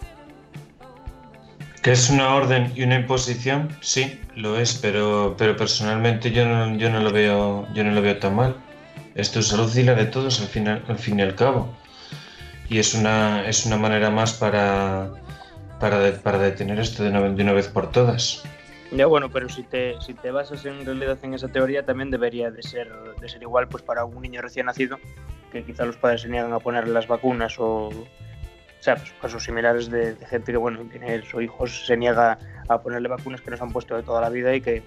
Que 1.82 1.92
es 1.92 2.10
una 2.10 2.34
orden 2.34 2.72
y 2.74 2.82
una 2.82 2.96
imposición, 2.96 3.74
sí, 3.80 4.20
lo 4.36 4.58
es, 4.58 4.74
pero, 4.74 5.34
pero 5.38 5.56
personalmente 5.56 6.30
yo 6.30 6.46
no, 6.46 6.76
yo 6.76 6.90
no 6.90 7.00
lo 7.00 7.10
veo, 7.10 7.66
yo 7.72 7.84
no 7.84 7.92
lo 7.92 8.02
veo 8.02 8.18
tan 8.18 8.36
mal. 8.36 8.56
Esto 9.14 9.40
es 9.40 9.48
salud 9.48 9.74
y 9.74 9.82
la 9.82 9.94
de 9.94 10.06
todos 10.06 10.40
al 10.40 10.48
final, 10.48 10.84
al 10.88 10.98
fin 10.98 11.18
y 11.18 11.22
al 11.22 11.34
cabo 11.34 11.74
y 12.70 12.78
es 12.78 12.94
una, 12.94 13.46
es 13.46 13.66
una 13.66 13.76
manera 13.76 14.10
más 14.10 14.32
para, 14.32 15.10
para, 15.80 16.12
para 16.22 16.38
detener 16.38 16.78
esto 16.78 17.02
de 17.02 17.10
una, 17.10 17.20
de 17.28 17.42
una 17.42 17.52
vez 17.52 17.68
por 17.68 17.90
todas. 17.90 18.44
Ya 18.92 19.06
bueno, 19.06 19.28
pero 19.28 19.48
si 19.48 19.64
te, 19.64 20.00
si 20.00 20.14
te 20.14 20.30
basas 20.30 20.64
en 20.64 20.84
realidad 20.86 21.18
en 21.22 21.34
esa 21.34 21.48
teoría, 21.48 21.84
también 21.84 22.10
debería 22.10 22.50
de 22.50 22.62
ser, 22.62 22.88
de 23.20 23.28
ser 23.28 23.42
igual 23.42 23.68
pues 23.68 23.82
para 23.82 24.04
un 24.04 24.22
niño 24.22 24.40
recién 24.40 24.66
nacido, 24.66 24.98
que 25.52 25.64
quizá 25.64 25.84
los 25.84 25.96
padres 25.96 26.22
se 26.22 26.28
niegan 26.28 26.52
a 26.52 26.60
ponerle 26.60 26.92
las 26.92 27.08
vacunas 27.08 27.56
o, 27.58 27.90
o 28.80 28.82
sea, 28.82 28.96
pues 28.96 29.12
casos 29.20 29.44
similares 29.44 29.90
de, 29.90 30.14
de 30.14 30.26
gente 30.26 30.52
que 30.52 30.58
bueno, 30.58 30.80
tiene 30.90 31.22
su 31.22 31.40
hijo 31.42 31.66
se 31.66 31.96
niega 31.96 32.38
a 32.68 32.80
ponerle 32.80 33.08
vacunas 33.08 33.42
que 33.42 33.50
nos 33.50 33.60
han 33.60 33.70
puesto 33.70 33.94
de 33.94 34.02
toda 34.02 34.22
la 34.22 34.30
vida 34.30 34.54
y 34.54 34.62
que 34.62 34.82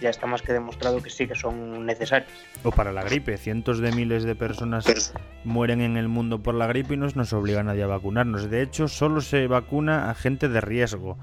ya 0.00 0.10
está 0.10 0.26
más 0.26 0.42
que 0.42 0.52
demostrado 0.52 1.02
que 1.02 1.10
sí 1.10 1.26
que 1.26 1.34
son 1.34 1.86
necesarias. 1.86 2.30
O 2.62 2.70
para 2.70 2.92
la 2.92 3.02
gripe, 3.02 3.36
cientos 3.36 3.78
de 3.78 3.92
miles 3.92 4.24
de 4.24 4.34
personas 4.34 5.12
mueren 5.44 5.80
en 5.80 5.96
el 5.96 6.08
mundo 6.08 6.42
por 6.42 6.54
la 6.54 6.66
gripe 6.66 6.94
y 6.94 6.96
no 6.96 7.06
nos 7.14 7.32
obliga 7.32 7.60
a 7.60 7.64
nadie 7.64 7.82
a 7.82 7.86
vacunarnos. 7.86 8.50
De 8.50 8.62
hecho, 8.62 8.88
solo 8.88 9.20
se 9.20 9.46
vacuna 9.46 10.10
a 10.10 10.14
gente 10.14 10.48
de 10.48 10.60
riesgo. 10.60 11.18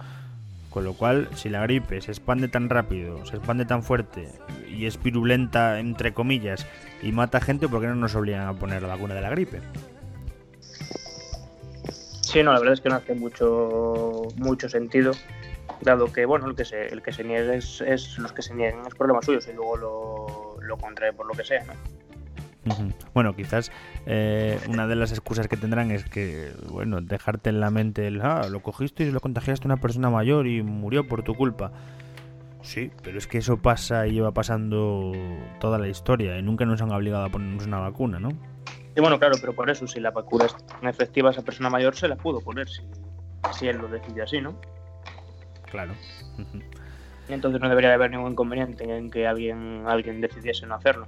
Con 0.70 0.86
lo 0.86 0.94
cual, 0.94 1.28
si 1.36 1.50
la 1.50 1.62
gripe 1.64 2.00
se 2.00 2.12
expande 2.12 2.48
tan 2.48 2.70
rápido, 2.70 3.26
se 3.26 3.36
expande 3.36 3.66
tan 3.66 3.84
fuerte 3.84 4.30
y 4.70 4.86
es 4.86 5.02
virulenta, 5.04 5.80
entre 5.80 6.14
comillas, 6.14 6.66
y 7.02 7.12
mata 7.12 7.42
gente, 7.42 7.68
¿por 7.68 7.82
qué 7.82 7.88
no 7.88 7.96
nos 7.96 8.16
obligan 8.16 8.48
a 8.48 8.54
poner 8.54 8.82
la 8.82 8.88
vacuna 8.88 9.14
de 9.14 9.22
la 9.22 9.30
gripe? 9.32 9.60
Sí, 12.32 12.42
no, 12.44 12.54
la 12.54 12.60
verdad 12.60 12.76
es 12.76 12.80
que 12.80 12.88
no 12.88 12.96
hace 12.96 13.14
mucho, 13.14 14.24
mucho 14.38 14.70
sentido, 14.70 15.12
dado 15.82 16.14
que, 16.14 16.26
bueno, 16.26 16.48
el 16.48 16.56
que 16.56 16.64
se, 16.64 16.88
el 16.88 17.02
que 17.02 17.12
se 17.12 17.26
niegue 17.26 17.58
es, 17.58 17.82
es 17.82 18.18
los 18.20 18.32
que 18.32 18.42
se 18.42 18.56
nieguen 18.56 18.86
es 18.88 18.96
problema 18.96 19.22
suyo, 19.22 19.42
si 19.42 19.52
luego 19.52 19.76
lo, 19.76 20.58
lo 20.62 20.78
contrae 20.78 21.12
por 21.12 21.26
lo 21.26 21.34
que 21.34 21.44
sea, 21.44 21.66
¿no? 21.66 21.74
Bueno, 23.14 23.36
quizás 23.36 23.70
eh, 24.06 24.58
una 24.70 24.88
de 24.88 24.96
las 24.96 25.12
excusas 25.12 25.50
que 25.50 25.58
tendrán 25.58 25.92
es 25.92 26.06
que, 26.06 26.54
bueno, 26.70 27.02
dejarte 27.02 27.50
en 27.50 27.60
la 27.60 27.70
mente 27.70 28.08
el, 28.08 28.22
ah, 28.22 28.48
lo 28.50 28.62
cogiste 28.62 29.04
y 29.04 29.12
lo 29.12 29.20
contagiaste 29.20 29.66
a 29.66 29.68
una 29.68 29.82
persona 29.82 30.10
mayor 30.10 30.48
y 30.48 30.64
murió 30.64 31.06
por 31.06 31.24
tu 31.24 31.36
culpa. 31.36 31.74
Sí, 32.62 32.92
pero 33.04 33.18
es 33.18 33.28
que 33.28 33.40
eso 33.40 33.58
pasa 33.58 34.08
y 34.08 34.14
lleva 34.14 34.32
pasando 34.32 35.12
toda 35.60 35.80
la 35.80 35.90
historia 35.90 36.40
y 36.40 36.44
nunca 36.44 36.64
nos 36.64 36.82
han 36.82 36.92
obligado 36.92 37.26
a 37.26 37.30
ponernos 37.30 37.66
una 37.66 37.80
vacuna, 37.80 38.22
¿no? 38.22 38.30
Y 38.96 39.00
bueno, 39.00 39.18
claro, 39.20 39.36
pero 39.40 39.54
por 39.54 39.70
eso, 39.70 39.88
si 39.88 40.00
la 40.00 40.12
vacuna 40.12 40.46
es 40.46 40.56
efectiva 40.84 41.30
a 41.30 41.32
esa 41.32 41.44
persona 41.44 41.70
mayor, 41.70 41.96
se 41.96 42.08
la 42.08 42.16
pudo 42.16 42.42
poner, 42.42 42.68
si, 42.68 42.82
si 43.58 43.68
él 43.68 43.78
lo 43.78 43.88
decide 43.88 44.22
así, 44.22 44.42
¿no? 44.42 44.60
Claro. 45.70 45.94
Entonces 47.30 47.62
no 47.62 47.70
debería 47.70 47.94
haber 47.94 48.12
ningún 48.12 48.34
inconveniente 48.34 48.84
en 48.84 49.10
que 49.10 49.28
alguien, 49.28 49.86
alguien 49.88 50.20
decidiese 50.20 50.66
no 50.66 50.76
hacerlo. 50.76 51.08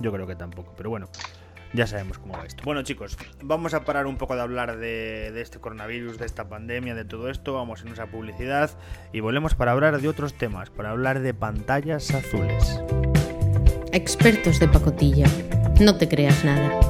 Yo 0.00 0.12
creo 0.12 0.28
que 0.28 0.36
tampoco, 0.36 0.72
pero 0.76 0.90
bueno, 0.90 1.08
ya 1.72 1.88
sabemos 1.88 2.18
cómo 2.18 2.34
va 2.34 2.44
esto. 2.44 2.62
Bueno, 2.64 2.82
chicos, 2.82 3.18
vamos 3.42 3.74
a 3.74 3.84
parar 3.84 4.06
un 4.06 4.16
poco 4.16 4.36
de 4.36 4.42
hablar 4.42 4.76
de, 4.76 5.32
de 5.32 5.40
este 5.40 5.58
coronavirus, 5.58 6.18
de 6.18 6.26
esta 6.26 6.48
pandemia, 6.48 6.94
de 6.94 7.04
todo 7.04 7.28
esto. 7.28 7.54
Vamos 7.54 7.82
en 7.82 7.88
esa 7.88 8.06
publicidad 8.06 8.70
y 9.12 9.18
volvemos 9.18 9.56
para 9.56 9.72
hablar 9.72 10.00
de 10.00 10.08
otros 10.08 10.34
temas, 10.34 10.70
para 10.70 10.90
hablar 10.90 11.18
de 11.18 11.34
pantallas 11.34 12.14
azules. 12.14 12.80
Expertos 13.92 14.60
de 14.60 14.68
pacotilla. 14.68 15.26
No 15.80 15.94
te 15.94 16.08
creas 16.08 16.44
nada. 16.44 16.87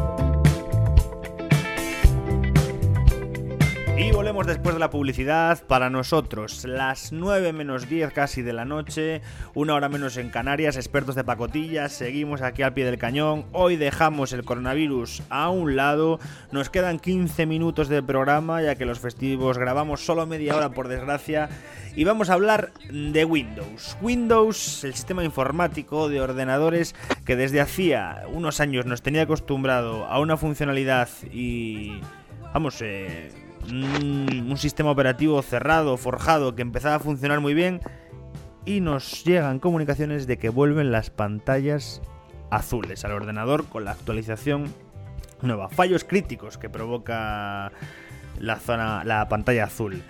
Después 4.47 4.75
de 4.75 4.81
la 4.81 4.89
publicidad 4.89 5.63
para 5.67 5.91
nosotros, 5.91 6.65
las 6.65 7.13
9 7.13 7.53
menos 7.53 7.89
10 7.89 8.13
casi 8.13 8.41
de 8.41 8.53
la 8.53 8.65
noche, 8.65 9.21
una 9.53 9.75
hora 9.75 9.89
menos 9.89 10.17
en 10.17 10.31
Canarias, 10.31 10.77
expertos 10.77 11.17
de 11.17 11.25
pacotillas, 11.25 11.93
seguimos 11.93 12.41
aquí 12.41 12.63
al 12.63 12.73
pie 12.73 12.85
del 12.85 12.99
cañón, 12.99 13.47
hoy 13.53 13.77
dejamos 13.77 14.33
el 14.33 14.45
coronavirus 14.45 15.23
a 15.29 15.51
un 15.51 15.77
lado, 15.77 16.19
nos 16.51 16.71
quedan 16.71 16.99
15 16.99 17.47
minutos 17.47 17.89
de 17.89 18.03
programa 18.03 18.63
ya 18.63 18.77
que 18.77 18.87
los 18.87 19.01
festivos 19.01 19.59
grabamos 19.59 20.07
solo 20.07 20.25
media 20.25 20.57
hora 20.57 20.71
por 20.71 20.89
desgracia 20.89 21.49
y 21.95 22.05
vamos 22.05 22.31
a 22.31 22.35
hablar 22.35 22.73
de 22.91 23.25
Windows. 23.25 23.99
Windows, 24.01 24.85
el 24.85 24.95
sistema 24.95 25.25
informático 25.25 26.09
de 26.09 26.21
ordenadores 26.21 26.95
que 27.27 27.37
desde 27.37 27.61
hacía 27.61 28.23
unos 28.33 28.61
años 28.61 28.87
nos 28.87 29.03
tenía 29.03 29.23
acostumbrado 29.23 30.07
a 30.07 30.21
una 30.21 30.37
funcionalidad 30.37 31.09
y... 31.33 32.01
Vamos, 32.55 32.81
eh, 32.81 33.31
un, 33.71 34.57
sistema 34.57 34.91
operativo 34.91 35.41
cerrado, 35.43 35.97
forjado, 35.97 36.55
que 36.55 36.63
empezaba 36.63 36.97
a 36.97 37.01
funcionar 37.01 37.41
muy 37.41 37.55
bien 37.55 37.81
y 38.65 38.81
nos 38.81 39.25
llegan 39.25 39.61
comunicaciones 39.61 40.27
de 40.27 40.39
que 40.39 40.49
vuelven 40.49 40.91
las 40.91 41.11
pantallas 41.11 42.03
azules 42.51 43.05
al 43.05 43.13
ordenador 43.13 43.67
con 43.67 43.85
la 43.85 43.93
actualización 43.93 44.73
nueva. 45.43 45.69
Fallos 45.69 46.05
críticos 46.05 46.59
que 46.59 46.69
provoca 46.69 47.73
la 48.39 48.57
zona, 48.57 49.05
la 49.05 49.29
pantalla 49.29 49.65
azul. 49.65 50.03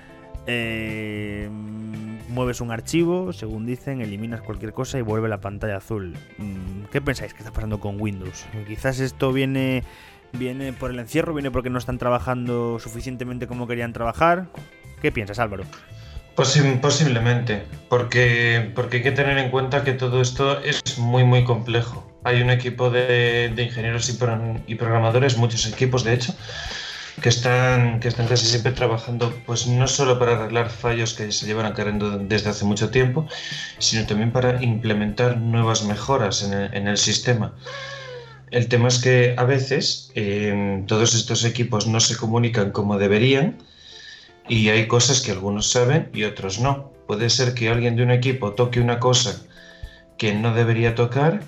Eh, 0.47 1.50
mueves 2.29 2.61
un 2.62 2.71
archivo, 2.71 3.33
según 3.35 3.67
dicen, 3.67 4.00
eliminas 4.00 4.41
cualquier 4.41 4.73
cosa 4.73 4.99
y 4.99 5.03
vuelve 5.03 5.29
la 5.29 5.41
pantalla 5.41 5.77
azul. 5.77 6.17
Mm, 6.38 6.85
¿Qué 6.91 7.03
pensáis 7.03 7.35
que 7.35 7.41
está 7.41 7.53
pasando 7.53 7.81
con 7.81 8.00
Windows? 8.00 8.47
Quizás 8.67 8.99
esto 9.00 9.33
viene 9.33 9.85
viene 10.33 10.73
por 10.73 10.91
el 10.91 10.99
encierro, 10.99 11.35
viene 11.35 11.51
porque 11.51 11.71
no 11.71 11.79
están 11.79 11.99
trabajando 11.99 12.79
suficientemente 12.79 13.47
como 13.47 13.67
querían 13.67 13.93
trabajar. 13.93 14.47
¿Qué 15.03 15.13
piensas, 15.13 15.39
Álvaro? 15.39 15.65
Posi- 16.37 16.81
posiblemente, 16.81 17.65
porque, 17.89 18.71
porque 18.75 18.99
hay 18.99 19.03
que 19.03 19.13
tener 19.13 19.39
en 19.39 19.51
cuenta 19.51 19.83
que 19.83 19.93
todo 19.93 20.21
esto 20.21 20.61
es 20.61 20.99
muy, 20.99 21.25
muy 21.25 21.45
complejo. 21.45 22.05
Hay 22.25 22.43
un 22.43 22.51
equipo 22.51 22.91
de, 22.91 23.53
de 23.55 23.63
ingenieros 23.63 24.09
y 24.67 24.75
programadores, 24.75 25.37
muchos 25.37 25.67
equipos 25.67 26.05
de 26.05 26.15
hecho, 26.15 26.35
que 27.23 27.29
están, 27.29 27.99
que 27.99 28.07
están 28.07 28.29
casi 28.29 28.47
siempre 28.47 28.71
trabajando, 28.71 29.35
pues 29.47 29.67
no 29.67 29.89
solo 29.89 30.21
para 30.21 30.35
arreglar 30.35 30.71
fallos 30.71 31.15
que 31.15 31.33
se 31.33 31.47
llevan 31.47 31.67
acarreando 31.67 32.19
desde 32.19 32.51
hace 32.51 32.65
mucho 32.65 32.91
tiempo, 32.91 33.27
sino 33.79 34.07
también 34.07 34.31
para 34.31 34.63
implementar 34.63 35.39
nuevas 35.39 35.83
mejoras 35.85 36.45
en 36.45 36.53
el, 36.53 36.75
en 36.75 36.87
el 36.87 36.97
sistema. 36.99 37.55
El 38.50 38.69
tema 38.69 38.88
es 38.88 38.99
que 38.99 39.35
a 39.37 39.45
veces 39.45 40.11
eh, 40.14 40.83
todos 40.87 41.14
estos 41.14 41.45
equipos 41.45 41.87
no 41.87 42.00
se 42.00 42.17
comunican 42.17 42.71
como 42.71 42.99
deberían 42.99 43.59
y 44.49 44.71
hay 44.71 44.87
cosas 44.87 45.21
que 45.21 45.33
algunos 45.33 45.71
saben 45.71 46.09
y 46.14 46.25
otros 46.25 46.59
no. 46.59 46.90
Puede 47.07 47.31
ser 47.31 47.55
que 47.55 47.69
alguien 47.69 47.97
de 47.97 48.02
un 48.02 48.11
equipo 48.11 48.52
toque 48.52 48.81
una 48.81 48.99
cosa 48.99 49.43
que 50.17 50.35
no 50.35 50.55
debería 50.55 50.95
tocar 50.95 51.43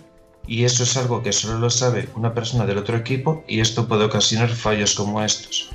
y 0.47 0.65
eso 0.65 0.83
es 0.83 0.97
algo 0.97 1.23
que 1.23 1.33
solo 1.33 1.59
lo 1.59 1.71
sabe 1.71 2.09
una 2.15 2.35
persona 2.35 2.67
del 2.67 2.79
otro 2.79 2.97
equipo 2.97 3.45
y 3.49 3.61
esto 3.61 3.89
puede 3.89 4.05
ocasionar 4.05 4.51
fallos 4.51 4.95
como 4.95 5.23
estos. 5.23 5.71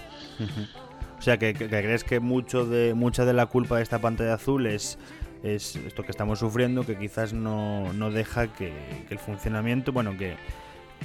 O 1.17 1.21
sea, 1.21 1.37
que 1.37 1.53
crees 1.53 2.03
que 2.03 2.19
mucho 2.19 2.65
de, 2.65 2.93
mucha 2.93 3.25
de 3.25 3.33
la 3.33 3.47
culpa 3.47 3.77
de 3.77 3.83
esta 3.83 3.99
pantalla 3.99 4.35
azul 4.35 4.67
es, 4.67 4.99
es 5.43 5.75
esto 5.75 6.03
que 6.03 6.11
estamos 6.11 6.39
sufriendo, 6.39 6.85
que 6.85 6.97
quizás 6.97 7.33
no, 7.33 7.91
no 7.93 8.11
deja 8.11 8.53
que, 8.53 8.73
que 9.07 9.13
el 9.13 9.19
funcionamiento, 9.19 9.91
bueno, 9.91 10.17
que, 10.17 10.35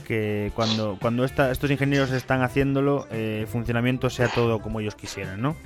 que 0.06 0.50
cuando, 0.54 0.98
cuando 1.00 1.24
esta- 1.24 1.50
estos 1.50 1.70
ingenieros 1.70 2.10
están 2.12 2.42
haciéndolo, 2.42 3.06
eh, 3.12 3.38
el 3.42 3.46
funcionamiento 3.46 4.10
sea 4.10 4.28
todo 4.28 4.60
como 4.60 4.80
ellos 4.80 4.94
quisieran, 4.94 5.40
¿no? 5.40 5.56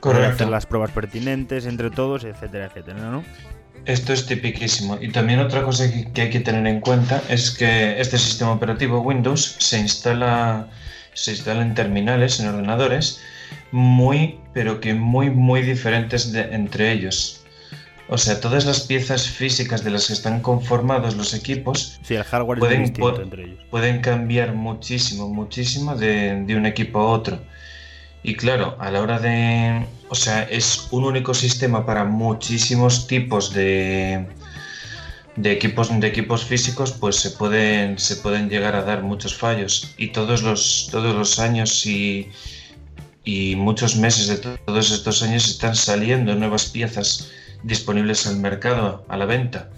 Poder 0.00 0.26
hacer 0.26 0.48
las 0.48 0.66
pruebas 0.66 0.90
pertinentes 0.90 1.64
entre 1.66 1.90
todos, 1.90 2.24
etcétera, 2.24 2.66
etcétera, 2.66 2.98
¿no? 3.10 3.24
Esto 3.86 4.12
es 4.12 4.26
tipiquísimo. 4.26 4.98
Y 5.00 5.10
también 5.10 5.40
otra 5.40 5.62
cosa 5.62 5.90
que, 5.90 6.10
que 6.12 6.22
hay 6.22 6.30
que 6.30 6.40
tener 6.40 6.66
en 6.66 6.80
cuenta 6.80 7.22
es 7.28 7.50
que 7.50 8.00
este 8.00 8.18
sistema 8.18 8.52
operativo 8.52 9.00
Windows 9.00 9.56
se 9.58 9.78
instala, 9.78 10.68
se 11.14 11.32
instala 11.32 11.62
en 11.62 11.74
terminales, 11.74 12.40
en 12.40 12.48
ordenadores, 12.48 13.20
muy, 13.72 14.38
pero 14.52 14.80
que 14.80 14.94
muy, 14.94 15.30
muy 15.30 15.62
diferentes 15.62 16.32
de- 16.32 16.54
entre 16.54 16.92
ellos. 16.92 17.43
O 18.08 18.18
sea, 18.18 18.38
todas 18.40 18.66
las 18.66 18.80
piezas 18.80 19.28
físicas 19.28 19.82
de 19.82 19.90
las 19.90 20.08
que 20.08 20.12
están 20.12 20.40
conformados 20.40 21.16
los 21.16 21.32
equipos 21.32 21.98
Sí, 22.02 22.14
el 22.14 22.24
hardware 22.24 22.58
es 22.58 22.60
Pueden- 22.60 22.80
muy 22.80 22.88
distinto 22.90 23.16
pu- 23.18 23.22
entre 23.22 23.44
ellos. 23.44 23.58
pueden 23.70 24.00
cambiar 24.00 24.52
muchísimo, 24.54 25.28
muchísimo 25.28 25.96
de, 25.96 26.42
de 26.44 26.56
un 26.56 26.66
equipo 26.66 26.98
a 27.00 27.06
otro. 27.06 27.40
Y 28.22 28.34
claro, 28.36 28.76
a 28.78 28.90
la 28.90 29.00
hora 29.02 29.18
de... 29.18 29.86
O 30.10 30.14
sea, 30.14 30.42
es 30.44 30.86
un 30.90 31.04
único 31.04 31.32
sistema 31.34 31.84
para 31.86 32.04
muchísimos 32.04 33.06
tipos 33.06 33.52
de, 33.54 34.26
de, 35.36 35.52
equipos, 35.52 35.88
de 35.98 36.06
equipos 36.06 36.44
físicos, 36.44 36.92
pues 36.92 37.16
se 37.16 37.30
pueden, 37.30 37.98
se 37.98 38.16
pueden 38.16 38.48
llegar 38.50 38.76
a 38.76 38.82
dar 38.82 39.02
muchos 39.02 39.34
fallos. 39.34 39.94
Y 39.98 40.08
todos 40.08 40.42
los, 40.42 40.88
todos 40.90 41.14
los 41.14 41.38
años 41.38 41.84
y, 41.86 42.28
y 43.24 43.56
muchos 43.56 43.96
meses 43.96 44.28
de 44.28 44.36
to- 44.36 44.58
todos 44.66 44.90
estos 44.90 45.22
años 45.22 45.48
están 45.48 45.74
saliendo 45.74 46.34
nuevas 46.34 46.66
piezas 46.66 47.30
disponibles 47.64 48.26
al 48.26 48.36
mercado, 48.38 49.04
a 49.08 49.16
la 49.16 49.26
venta. 49.26 49.70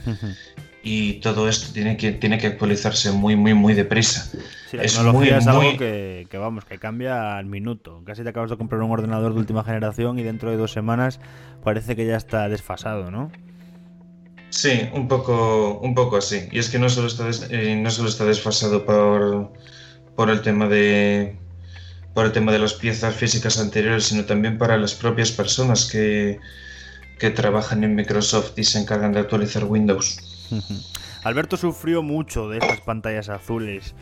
Y 0.82 1.14
todo 1.14 1.48
esto 1.48 1.72
tiene 1.72 1.96
que, 1.96 2.12
tiene 2.12 2.38
que 2.38 2.46
actualizarse 2.46 3.10
muy, 3.10 3.34
muy, 3.34 3.54
muy 3.54 3.74
deprisa. 3.74 4.30
Sí, 4.70 4.76
la 4.76 4.84
Es 4.84 4.94
tecnología 4.94 5.32
muy, 5.32 5.38
es 5.40 5.46
algo 5.48 5.62
muy- 5.62 5.76
que, 5.76 6.26
que, 6.30 6.38
vamos, 6.38 6.64
que 6.64 6.78
cambia 6.78 7.36
al 7.38 7.46
minuto. 7.46 8.02
Casi 8.04 8.22
te 8.22 8.28
acabas 8.28 8.50
de 8.50 8.56
comprar 8.56 8.80
un 8.82 8.90
ordenador 8.92 9.32
de 9.34 9.40
última 9.40 9.64
generación 9.64 10.18
y 10.18 10.22
dentro 10.22 10.50
de 10.50 10.56
dos 10.56 10.72
semanas 10.72 11.18
parece 11.64 11.96
que 11.96 12.06
ya 12.06 12.16
está 12.16 12.48
desfasado, 12.48 13.10
¿no? 13.10 13.32
Sí, 14.50 14.88
un 14.92 15.08
poco, 15.08 15.80
un 15.80 15.94
poco 15.94 16.16
así. 16.18 16.48
Y 16.52 16.58
es 16.60 16.70
que 16.70 16.78
no 16.78 16.88
solo 16.88 17.08
está, 17.08 17.24
des- 17.26 17.48
eh, 17.50 17.76
no 17.76 17.90
solo 17.90 18.08
está 18.08 18.24
desfasado 18.24 18.84
por, 18.86 19.52
por 20.14 20.30
el 20.30 20.40
tema 20.42 20.68
de 20.68 21.36
por 22.14 22.24
el 22.24 22.32
tema 22.32 22.50
de 22.50 22.58
las 22.60 22.72
piezas 22.72 23.14
físicas 23.14 23.58
anteriores, 23.58 24.04
sino 24.04 24.24
también 24.24 24.56
para 24.56 24.78
las 24.78 24.94
propias 24.94 25.30
personas 25.32 25.84
que, 25.90 26.38
que 27.18 27.30
trabajan 27.30 27.84
en 27.84 27.94
Microsoft 27.94 28.58
y 28.58 28.64
se 28.64 28.78
encargan 28.78 29.12
de 29.12 29.20
actualizar 29.20 29.64
Windows. 29.64 30.48
Alberto 31.24 31.56
sufrió 31.56 32.02
mucho 32.02 32.48
de 32.48 32.58
estas 32.58 32.80
pantallas 32.82 33.28
azules 33.28 33.94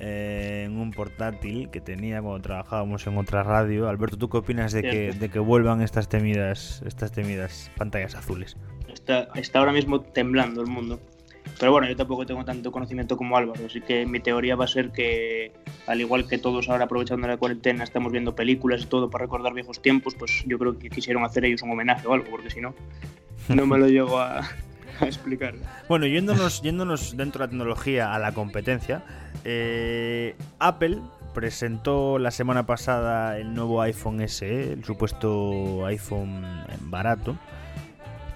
eh, 0.00 0.64
en 0.66 0.76
un 0.76 0.90
portátil 0.90 1.70
que 1.70 1.80
tenía 1.80 2.20
cuando 2.20 2.40
trabajábamos 2.42 3.06
en 3.06 3.16
otra 3.16 3.44
radio. 3.44 3.88
Alberto, 3.88 4.18
¿tú 4.18 4.28
qué 4.28 4.38
opinas 4.38 4.72
de 4.72 4.82
que, 4.82 5.12
de 5.12 5.28
que 5.28 5.38
vuelvan 5.38 5.82
estas 5.82 6.08
temidas, 6.08 6.82
estas 6.84 7.12
temidas 7.12 7.70
pantallas 7.76 8.14
azules? 8.16 8.56
Está, 8.92 9.28
está 9.36 9.60
ahora 9.60 9.72
mismo 9.72 10.00
temblando 10.00 10.62
el 10.62 10.66
mundo. 10.66 11.00
Pero 11.58 11.72
bueno, 11.72 11.88
yo 11.88 11.96
tampoco 11.96 12.26
tengo 12.26 12.44
tanto 12.44 12.72
conocimiento 12.72 13.16
como 13.16 13.36
Álvaro, 13.36 13.66
así 13.66 13.80
que 13.80 14.06
mi 14.06 14.20
teoría 14.20 14.56
va 14.56 14.64
a 14.64 14.68
ser 14.68 14.90
que, 14.90 15.52
al 15.86 16.00
igual 16.00 16.26
que 16.26 16.38
todos 16.38 16.68
ahora 16.68 16.84
aprovechando 16.84 17.26
la 17.26 17.36
cuarentena 17.36 17.84
estamos 17.84 18.12
viendo 18.12 18.34
películas 18.34 18.82
y 18.82 18.86
todo 18.86 19.08
para 19.10 19.24
recordar 19.24 19.54
viejos 19.54 19.80
tiempos, 19.80 20.14
pues 20.14 20.44
yo 20.46 20.58
creo 20.58 20.78
que 20.78 20.90
quisieron 20.90 21.24
hacer 21.24 21.44
ellos 21.44 21.62
un 21.62 21.70
homenaje 21.70 22.06
o 22.06 22.12
algo, 22.12 22.26
porque 22.30 22.50
si 22.50 22.60
no, 22.60 22.74
no 23.48 23.66
me 23.66 23.78
lo 23.78 23.88
llego 23.88 24.18
a, 24.18 24.40
a 25.00 25.06
explicar. 25.06 25.54
Bueno, 25.88 26.06
yéndonos, 26.06 26.62
yéndonos 26.62 27.16
dentro 27.16 27.40
de 27.40 27.46
la 27.46 27.50
tecnología 27.50 28.14
a 28.14 28.18
la 28.18 28.32
competencia, 28.32 29.04
eh, 29.44 30.34
Apple 30.58 30.98
presentó 31.34 32.18
la 32.18 32.30
semana 32.30 32.64
pasada 32.64 33.38
el 33.38 33.54
nuevo 33.54 33.82
iPhone 33.82 34.26
SE, 34.28 34.72
el 34.72 34.84
supuesto 34.84 35.84
iPhone 35.86 36.44
barato. 36.80 37.36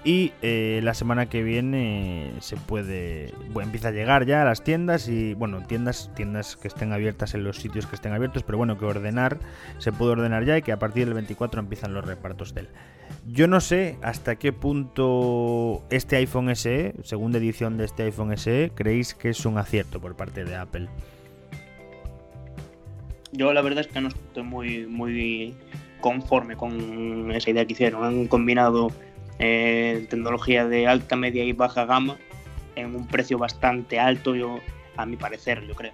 Y 0.03 0.31
eh, 0.41 0.79
la 0.81 0.93
semana 0.93 1.27
que 1.27 1.43
viene 1.43 2.31
se 2.39 2.55
puede. 2.55 3.33
Bueno, 3.51 3.67
empieza 3.67 3.89
a 3.89 3.91
llegar 3.91 4.25
ya 4.25 4.41
a 4.43 4.45
las 4.45 4.63
tiendas 4.63 5.09
y. 5.09 5.33
Bueno, 5.33 5.61
tiendas, 5.67 6.09
tiendas 6.15 6.55
que 6.55 6.69
estén 6.69 6.93
abiertas 6.93 7.33
en 7.33 7.43
los 7.43 7.57
sitios 7.57 7.85
que 7.85 7.95
estén 7.95 8.13
abiertos, 8.13 8.43
pero 8.43 8.57
bueno, 8.57 8.77
que 8.77 8.85
ordenar 8.85 9.39
se 9.77 9.91
puede 9.91 10.13
ordenar 10.13 10.45
ya 10.45 10.57
y 10.57 10.61
que 10.61 10.71
a 10.71 10.79
partir 10.79 11.05
del 11.05 11.15
24 11.15 11.59
empiezan 11.59 11.93
los 11.93 12.05
repartos 12.05 12.53
de 12.53 12.61
él. 12.61 12.69
Yo 13.27 13.47
no 13.47 13.59
sé 13.59 13.97
hasta 14.01 14.37
qué 14.37 14.53
punto 14.53 15.83
este 15.89 16.15
iPhone 16.15 16.55
SE, 16.55 16.93
segunda 17.03 17.37
edición 17.37 17.77
de 17.77 17.85
este 17.85 18.03
iPhone 18.03 18.37
SE, 18.37 18.71
creéis 18.73 19.13
que 19.13 19.29
es 19.29 19.45
un 19.45 19.57
acierto 19.57 19.99
por 19.99 20.15
parte 20.15 20.45
de 20.45 20.55
Apple. 20.55 20.87
Yo 23.31 23.51
la 23.53 23.61
verdad 23.61 23.81
es 23.81 23.87
que 23.87 23.99
no 23.99 24.07
estoy 24.07 24.43
muy, 24.43 24.87
muy 24.87 25.55
conforme 26.01 26.55
con 26.55 27.31
esa 27.31 27.49
idea 27.49 27.65
que 27.65 27.73
hicieron. 27.73 28.03
Han 28.03 28.27
combinado 28.27 28.91
eh, 29.39 30.05
tecnología 30.09 30.67
de 30.67 30.87
alta, 30.87 31.15
media 31.15 31.43
y 31.43 31.53
baja 31.53 31.85
gama 31.85 32.17
en 32.75 32.95
un 32.95 33.07
precio 33.07 33.37
bastante 33.37 33.99
alto, 33.99 34.35
yo, 34.35 34.59
a 34.97 35.05
mi 35.05 35.15
parecer, 35.15 35.65
yo 35.65 35.75
creo. 35.75 35.93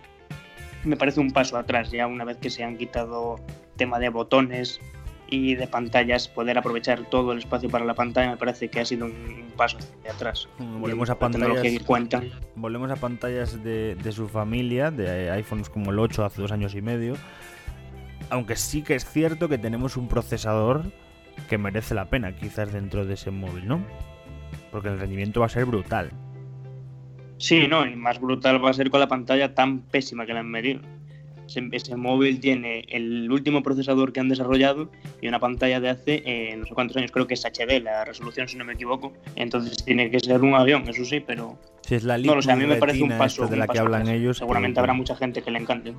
Me 0.84 0.98
parece 0.98 1.20
un 1.20 1.32
paso 1.32 1.58
atrás 1.58 1.92
ya 1.92 2.08
una 2.08 2.26
vez 2.26 2.38
que 2.38 2.50
se 2.50 2.64
han 2.64 2.78
quitado 2.78 3.40
tema 3.76 4.00
de 4.00 4.10
botones 4.10 4.80
y 5.28 5.56
de 5.56 5.68
pantallas, 5.68 6.28
poder 6.28 6.58
aprovechar 6.58 7.10
todo 7.10 7.32
el 7.32 7.40
espacio 7.40 7.70
para 7.70 7.84
la 7.84 7.96
pantalla 7.96 8.30
me 8.32 8.38
parece 8.38 8.70
que 8.70 8.80
ha 8.80 8.86
sido 8.86 9.06
un 9.06 9.52
paso 9.58 9.78
hacia 9.78 10.12
atrás. 10.12 10.48
Volvemos 10.60 11.10
a 11.10 11.18
pantallas, 11.18 11.62
que 11.62 11.80
cuentan. 11.80 12.30
Volvemos 12.56 12.92
a 12.92 12.96
pantallas 12.96 13.64
de, 13.64 13.96
de 13.96 14.12
su 14.12 14.28
familia, 14.28 14.92
de 14.92 15.32
iPhones 15.32 15.70
como 15.70 15.92
el 15.92 16.00
8 16.00 16.26
hace 16.26 16.42
dos 16.42 16.52
años 16.52 16.76
y 16.76 16.82
medio. 16.82 17.16
Aunque 18.30 18.56
sí 18.56 18.84
que 18.84 18.96
es 18.96 19.06
cierto 19.06 19.50
que 19.50 19.58
tenemos 19.58 19.98
un 19.98 20.08
procesador 20.08 20.92
que 21.50 21.58
merece 21.58 21.96
la 21.96 22.06
pena 22.06 22.36
quizás 22.36 22.72
dentro 22.72 23.06
de 23.06 23.14
ese 23.14 23.32
móvil, 23.32 23.68
¿no? 23.68 23.86
Porque 24.72 24.90
el 24.90 25.00
rendimiento 25.00 25.40
va 25.40 25.46
a 25.46 25.50
ser 25.50 25.66
brutal. 25.66 26.12
Sí, 27.38 27.68
no, 27.68 27.86
y 27.86 27.96
más 27.96 28.20
brutal 28.20 28.64
va 28.64 28.70
a 28.70 28.74
ser 28.74 28.90
con 28.90 29.00
la 29.00 29.08
pantalla 29.08 29.54
tan 29.54 29.82
pésima 29.82 30.26
que 30.26 30.34
le 30.34 30.40
han 30.40 30.50
medido. 30.50 30.82
Ese, 31.48 31.96
móvil 31.96 32.40
tiene 32.40 32.86
el 32.90 33.32
último 33.32 33.62
procesador 33.62 34.12
que 34.12 34.20
han 34.20 34.30
desarrollado 34.30 34.90
y 35.22 35.28
una 35.28 35.40
pantalla 35.40 35.80
de 35.80 35.90
hace 35.90 36.24
eh, 36.26 36.56
no 36.58 36.66
sé 36.66 36.74
cuántos 36.74 36.98
años, 36.98 37.12
creo 37.12 37.28
que 37.28 37.36
es 37.36 37.46
HD 37.46 37.84
la 37.84 38.04
resolución, 38.04 38.48
si 38.48 38.58
no 38.58 38.66
me 38.66 38.74
equivoco. 38.74 39.14
Entonces 39.36 39.84
tiene 39.86 40.10
que 40.10 40.20
ser 40.20 40.42
un 40.42 40.56
avión, 40.56 40.88
eso 40.88 41.06
sí, 41.06 41.20
pero. 41.20 41.58
Si 41.86 41.94
es 41.94 42.04
la 42.04 42.18
no, 42.18 42.34
a 42.34 42.56
mí 42.56 42.66
me 42.66 42.78
parece 42.78 43.04
un 43.04 43.16
paso. 43.16 43.46
De 43.46 43.56
la 43.56 43.68
que 43.68 43.78
hablan 43.78 44.08
ellos. 44.08 44.38
Seguramente 44.38 44.80
habrá 44.80 44.94
mucha 44.94 45.16
gente 45.16 45.44
que 45.44 45.52
le 45.52 45.60
encante. 45.60 45.94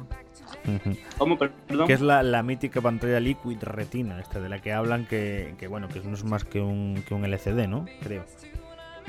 ¿Cómo? 1.17 1.39
Perdón. 1.39 1.87
Que 1.87 1.93
es 1.93 2.01
la, 2.01 2.25
la, 2.25 2.43
mítica 2.43 2.81
pantalla 2.81 3.21
Liquid 3.21 3.59
Retina, 3.61 4.19
esta 4.19 4.41
de 4.41 4.49
la 4.49 4.59
que 4.61 4.73
hablan 4.73 5.07
que, 5.07 5.55
que 5.59 5.69
bueno, 5.69 5.87
que 5.89 6.01
no 6.01 6.15
es 6.15 6.25
más 6.25 6.43
que 6.43 6.61
un, 6.61 7.05
que 7.07 7.15
un 7.15 7.25
LCD, 7.25 7.69
¿no? 7.69 7.87
Creo. 8.03 8.25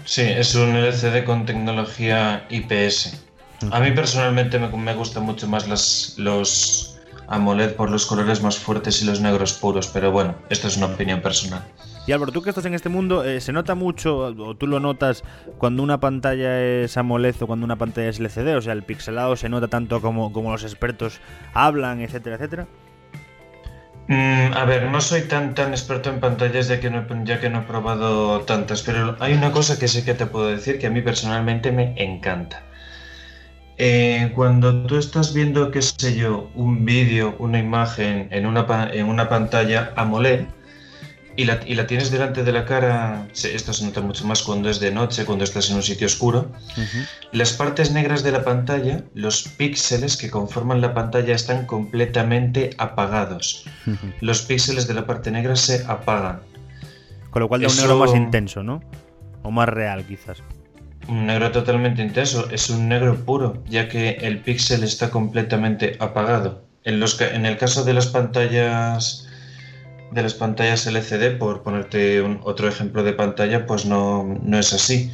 Sí, 0.05 0.21
es 0.21 0.53
un 0.53 0.75
LCD 0.75 1.23
con 1.25 1.47
tecnología 1.47 2.45
IPS. 2.51 3.25
A 3.71 3.79
mí 3.79 3.89
personalmente 3.89 4.59
me, 4.59 4.67
me 4.69 4.93
gustan 4.93 5.23
mucho 5.23 5.47
más 5.47 5.67
las, 5.67 6.13
los 6.19 6.99
AMOLED 7.27 7.73
por 7.73 7.89
los 7.89 8.05
colores 8.05 8.43
más 8.43 8.59
fuertes 8.59 9.01
y 9.01 9.05
los 9.05 9.19
negros 9.19 9.53
puros, 9.53 9.87
pero 9.87 10.11
bueno, 10.11 10.35
esto 10.51 10.67
es 10.67 10.77
una 10.77 10.85
opinión 10.85 11.21
personal. 11.21 11.63
Y 12.07 12.13
Álvaro, 12.13 12.31
tú 12.31 12.41
que 12.41 12.49
estás 12.49 12.63
en 12.63 12.73
este 12.73 12.87
mundo, 12.87 13.25
eh, 13.25 13.41
¿se 13.41 13.51
nota 13.51 13.75
mucho, 13.75 14.17
o 14.19 14.55
tú 14.55 14.65
lo 14.65 14.79
notas, 14.79 15.25
cuando 15.57 15.83
una 15.83 15.99
pantalla 15.99 16.63
es 16.63 16.95
AMOLED 16.95 17.35
o 17.41 17.47
cuando 17.47 17.65
una 17.65 17.75
pantalla 17.75 18.07
es 18.07 18.21
LCD? 18.21 18.55
O 18.55 18.61
sea, 18.61 18.71
el 18.71 18.83
pixelado 18.83 19.35
se 19.35 19.49
nota 19.49 19.67
tanto 19.67 20.01
como, 20.01 20.31
los 20.49 20.63
expertos 20.63 21.19
hablan, 21.53 21.99
etcétera, 21.99 22.37
etcétera. 22.37 22.67
Mm, 24.07 24.53
a 24.53 24.63
ver, 24.63 24.89
no 24.89 25.01
soy 25.01 25.23
tan 25.23 25.53
tan 25.53 25.71
experto 25.71 26.09
en 26.09 26.21
pantallas 26.21 26.69
ya 26.69 26.79
que, 26.79 26.89
no, 26.89 27.05
ya 27.25 27.41
que 27.41 27.49
no 27.49 27.59
he 27.59 27.63
probado 27.63 28.39
tantas, 28.43 28.83
pero 28.83 29.17
hay 29.19 29.33
una 29.33 29.51
cosa 29.51 29.77
que 29.77 29.89
sí 29.89 30.05
que 30.05 30.13
te 30.13 30.27
puedo 30.27 30.47
decir 30.47 30.79
que 30.79 30.87
a 30.87 30.89
mí 30.89 31.01
personalmente 31.01 31.73
me 31.73 31.93
encanta. 32.01 32.63
Eh, 33.77 34.31
cuando 34.33 34.85
tú 34.87 34.97
estás 34.97 35.33
viendo, 35.33 35.71
qué 35.71 35.81
sé 35.81 36.15
yo, 36.15 36.49
un 36.55 36.85
vídeo, 36.85 37.35
una 37.37 37.59
imagen 37.59 38.29
en 38.31 38.45
una, 38.45 38.65
en 38.93 39.07
una 39.07 39.27
pantalla 39.27 39.91
AMOLED, 39.97 40.45
y 41.37 41.45
la, 41.45 41.59
y 41.67 41.75
la, 41.75 41.85
tienes 41.85 42.09
delante 42.09 42.43
de 42.43 42.51
la 42.51 42.65
cara, 42.65 43.27
esto 43.31 43.71
se 43.71 43.85
nota 43.85 44.01
mucho 44.01 44.25
más 44.25 44.41
cuando 44.41 44.71
es 44.71 44.79
de 44.79 44.91
noche, 44.91 45.23
cuando 45.23 45.43
estás 45.43 45.69
en 45.69 45.75
un 45.75 45.83
sitio 45.83 46.07
oscuro, 46.07 46.51
las 47.31 47.53
partes 47.53 47.91
negras 47.91 48.23
de 48.23 48.31
la 48.31 48.43
pantalla, 48.43 49.03
los 49.13 49.43
píxeles 49.43 50.17
que 50.17 50.31
conforman 50.31 50.81
la 50.81 50.95
pantalla 50.95 51.35
están 51.35 51.67
completamente 51.67 52.71
apagados. 52.79 53.65
Los 54.19 54.41
píxeles 54.41 54.87
de 54.87 54.95
la 54.95 55.05
parte 55.05 55.29
negra 55.29 55.55
se 55.55 55.85
apagan. 55.87 56.39
Con 57.29 57.43
lo 57.43 57.47
cual 57.47 57.61
da 57.61 57.67
un 57.67 57.77
negro 57.77 57.97
más 57.99 58.15
intenso, 58.15 58.63
¿no? 58.63 58.81
O 59.43 59.51
más 59.51 59.69
real 59.69 60.05
quizás. 60.05 60.41
Un 61.07 61.27
negro 61.27 61.51
totalmente 61.51 62.01
intenso, 62.01 62.49
es 62.49 62.71
un 62.71 62.89
negro 62.89 63.15
puro, 63.15 63.63
ya 63.69 63.87
que 63.87 64.17
el 64.21 64.39
píxel 64.39 64.83
está 64.83 65.11
completamente 65.11 65.97
apagado. 65.99 66.65
En, 66.83 66.99
los, 66.99 67.21
en 67.21 67.45
el 67.45 67.57
caso 67.57 67.83
de 67.83 67.93
las 67.93 68.07
pantallas 68.07 69.26
de 70.11 70.23
las 70.23 70.33
pantallas 70.33 70.87
LCD, 70.87 71.37
por 71.37 71.63
ponerte 71.63 72.21
otro 72.43 72.67
ejemplo 72.67 73.03
de 73.03 73.13
pantalla, 73.13 73.65
pues 73.65 73.85
no, 73.85 74.23
no, 74.41 74.59
es 74.59 74.73
así. 74.73 75.11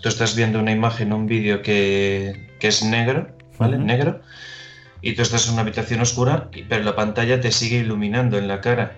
Tú 0.00 0.08
estás 0.08 0.34
viendo 0.34 0.58
una 0.58 0.72
imagen 0.72 1.12
un 1.12 1.26
vídeo 1.26 1.62
que, 1.62 2.48
que, 2.58 2.68
es 2.68 2.82
negro, 2.82 3.28
¿vale? 3.58 3.78
Negro, 3.78 4.20
y 5.02 5.14
tú 5.14 5.22
estás 5.22 5.46
en 5.46 5.54
una 5.54 5.62
habitación 5.62 6.00
oscura, 6.00 6.50
pero 6.68 6.84
la 6.84 6.96
pantalla 6.96 7.40
te 7.40 7.52
sigue 7.52 7.78
iluminando 7.78 8.38
en 8.38 8.48
la 8.48 8.60
cara, 8.60 8.96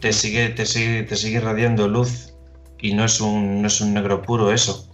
te 0.00 0.12
sigue, 0.12 0.48
te 0.48 0.66
sigue, 0.66 1.02
te 1.02 1.16
sigue 1.16 1.36
irradiando 1.36 1.88
luz, 1.88 2.32
y 2.82 2.94
no 2.94 3.04
es 3.04 3.20
un, 3.20 3.62
no 3.62 3.68
es 3.68 3.80
un 3.80 3.94
negro 3.94 4.22
puro 4.22 4.52
eso. 4.52 4.88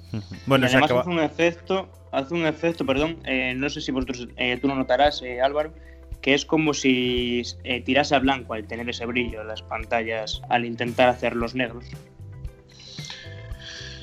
Bueno, 0.46 0.66
además 0.66 0.90
hace 0.90 1.08
un 1.08 1.20
efecto, 1.20 1.88
hace 2.12 2.34
un 2.34 2.46
efecto, 2.46 2.86
perdón, 2.86 3.18
eh, 3.24 3.54
no 3.56 3.68
sé 3.68 3.80
si 3.80 3.90
vosotros 3.90 4.28
eh, 4.36 4.58
tú 4.60 4.68
lo 4.68 4.74
notarás, 4.74 5.22
eh, 5.22 5.40
Álvaro, 5.40 5.72
que 6.20 6.34
es 6.34 6.44
como 6.44 6.74
si 6.74 7.42
eh, 7.64 7.80
tirase 7.80 8.14
a 8.14 8.18
blanco 8.18 8.54
al 8.54 8.66
tener 8.66 8.88
ese 8.88 9.06
brillo 9.06 9.40
en 9.40 9.48
las 9.48 9.62
pantallas 9.62 10.42
al 10.48 10.64
intentar 10.64 11.08
hacerlos 11.08 11.54
negros. 11.54 11.84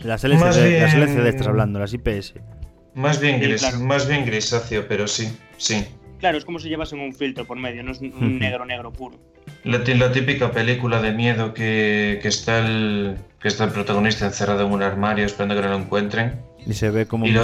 Las 0.04 0.24
LCD, 0.24 0.82
las 0.82 0.94
LCD 0.94 1.28
estás 1.28 1.48
hablando, 1.48 1.80
las 1.80 1.94
IPS. 1.94 2.36
Más 2.94 3.20
bien, 3.20 3.42
gris, 3.42 3.78
más 3.80 4.08
bien 4.08 4.26
grisáceo, 4.26 4.88
pero 4.88 5.08
sí, 5.08 5.36
sí. 5.58 5.86
Claro, 6.20 6.38
es 6.38 6.46
como 6.46 6.60
si 6.60 6.70
llevasen 6.70 7.00
un 7.00 7.14
filtro 7.14 7.46
por 7.46 7.58
medio, 7.58 7.84
no 7.84 7.92
es 7.92 8.00
un 8.00 8.40
negro 8.40 8.66
negro 8.66 8.94
puro. 8.94 9.20
La, 9.64 9.80
la, 9.80 10.12
típica 10.12 10.52
película 10.52 11.02
de 11.02 11.12
miedo 11.12 11.54
que, 11.54 12.20
que, 12.22 12.28
está 12.28 12.60
el, 12.60 13.18
que 13.46 13.50
está 13.50 13.64
el 13.66 13.70
protagonista 13.70 14.26
encerrado 14.26 14.66
en 14.66 14.72
un 14.72 14.82
armario 14.82 15.24
esperando 15.24 15.54
que 15.54 15.62
no 15.62 15.68
lo 15.68 15.76
encuentren. 15.76 16.42
Y 16.66 16.74
se 16.74 16.90
ve 16.90 17.06
como... 17.06 17.28
Y, 17.28 17.32
lo, 17.32 17.42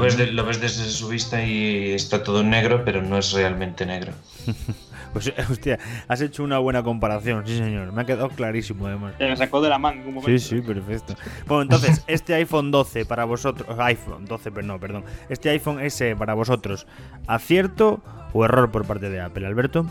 ves 0.00 0.32
lo, 0.32 0.46
ves 0.46 0.58
desde 0.58 0.84
su 0.84 1.08
vista 1.08 1.44
y 1.44 1.92
está 1.92 2.22
todo 2.22 2.42
negro, 2.42 2.82
pero 2.82 3.02
no 3.02 3.18
es 3.18 3.30
realmente 3.32 3.84
negro. 3.84 4.14
pues, 5.12 5.34
hostia, 5.50 5.78
has 6.08 6.22
hecho 6.22 6.44
una 6.44 6.56
buena 6.60 6.82
comparación, 6.82 7.46
sí 7.46 7.58
señor. 7.58 7.92
Me 7.92 8.00
ha 8.00 8.04
quedado 8.06 8.30
clarísimo 8.30 8.86
además. 8.86 9.18
Te 9.18 9.36
sacó 9.36 9.60
de 9.60 9.68
la 9.68 9.78
mano 9.78 10.00
en 10.00 10.08
un 10.08 10.14
momento. 10.14 10.38
Sí, 10.38 10.38
sí, 10.38 10.62
perfecto. 10.62 11.14
Bueno, 11.46 11.60
entonces, 11.64 12.02
este 12.06 12.32
iPhone 12.36 12.70
12 12.70 13.04
para 13.04 13.26
vosotros... 13.26 13.68
iPhone 13.80 14.24
12, 14.24 14.50
pero 14.50 14.66
no, 14.66 14.80
perdón. 14.80 15.04
Este 15.28 15.50
iPhone 15.50 15.78
S 15.80 16.16
para 16.16 16.32
vosotros, 16.32 16.86
¿acierto 17.26 18.02
o 18.32 18.46
error 18.46 18.70
por 18.70 18.86
parte 18.86 19.10
de 19.10 19.20
Apple, 19.20 19.46
Alberto? 19.46 19.84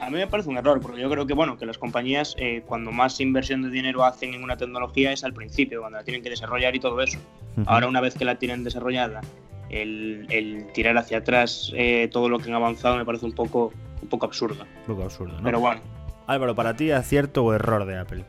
A 0.00 0.10
mí 0.10 0.18
me 0.18 0.26
parece 0.26 0.48
un 0.48 0.58
error, 0.58 0.80
porque 0.80 1.00
yo 1.00 1.10
creo 1.10 1.26
que 1.26 1.32
bueno 1.32 1.56
que 1.56 1.64
las 1.64 1.78
compañías 1.78 2.34
eh, 2.38 2.62
cuando 2.66 2.92
más 2.92 3.18
inversión 3.20 3.62
de 3.62 3.70
dinero 3.70 4.04
hacen 4.04 4.34
en 4.34 4.42
una 4.42 4.56
tecnología 4.56 5.12
es 5.12 5.24
al 5.24 5.32
principio, 5.32 5.80
cuando 5.80 5.98
la 5.98 6.04
tienen 6.04 6.22
que 6.22 6.30
desarrollar 6.30 6.74
y 6.76 6.80
todo 6.80 7.00
eso. 7.00 7.18
Ahora 7.64 7.86
una 7.88 8.02
vez 8.02 8.14
que 8.14 8.26
la 8.26 8.38
tienen 8.38 8.64
desarrollada, 8.64 9.22
el, 9.70 10.66
tirar 10.74 10.98
hacia 10.98 11.18
atrás 11.18 11.72
eh, 11.74 12.08
todo 12.12 12.28
lo 12.28 12.38
que 12.38 12.50
han 12.50 12.54
avanzado 12.54 12.96
me 12.96 13.04
parece 13.04 13.24
un 13.24 13.32
poco, 13.32 13.72
un 14.02 14.08
poco 14.08 14.26
absurdo. 14.26 14.64
Un 14.80 14.86
poco 14.86 15.04
absurdo, 15.04 15.36
¿no? 15.38 15.42
Pero 15.42 15.60
bueno. 15.60 15.80
Álvaro, 16.26 16.54
para 16.54 16.76
ti, 16.76 16.90
acierto 16.90 17.44
o 17.44 17.54
error 17.54 17.86
de 17.86 17.98
Apple. 17.98 18.24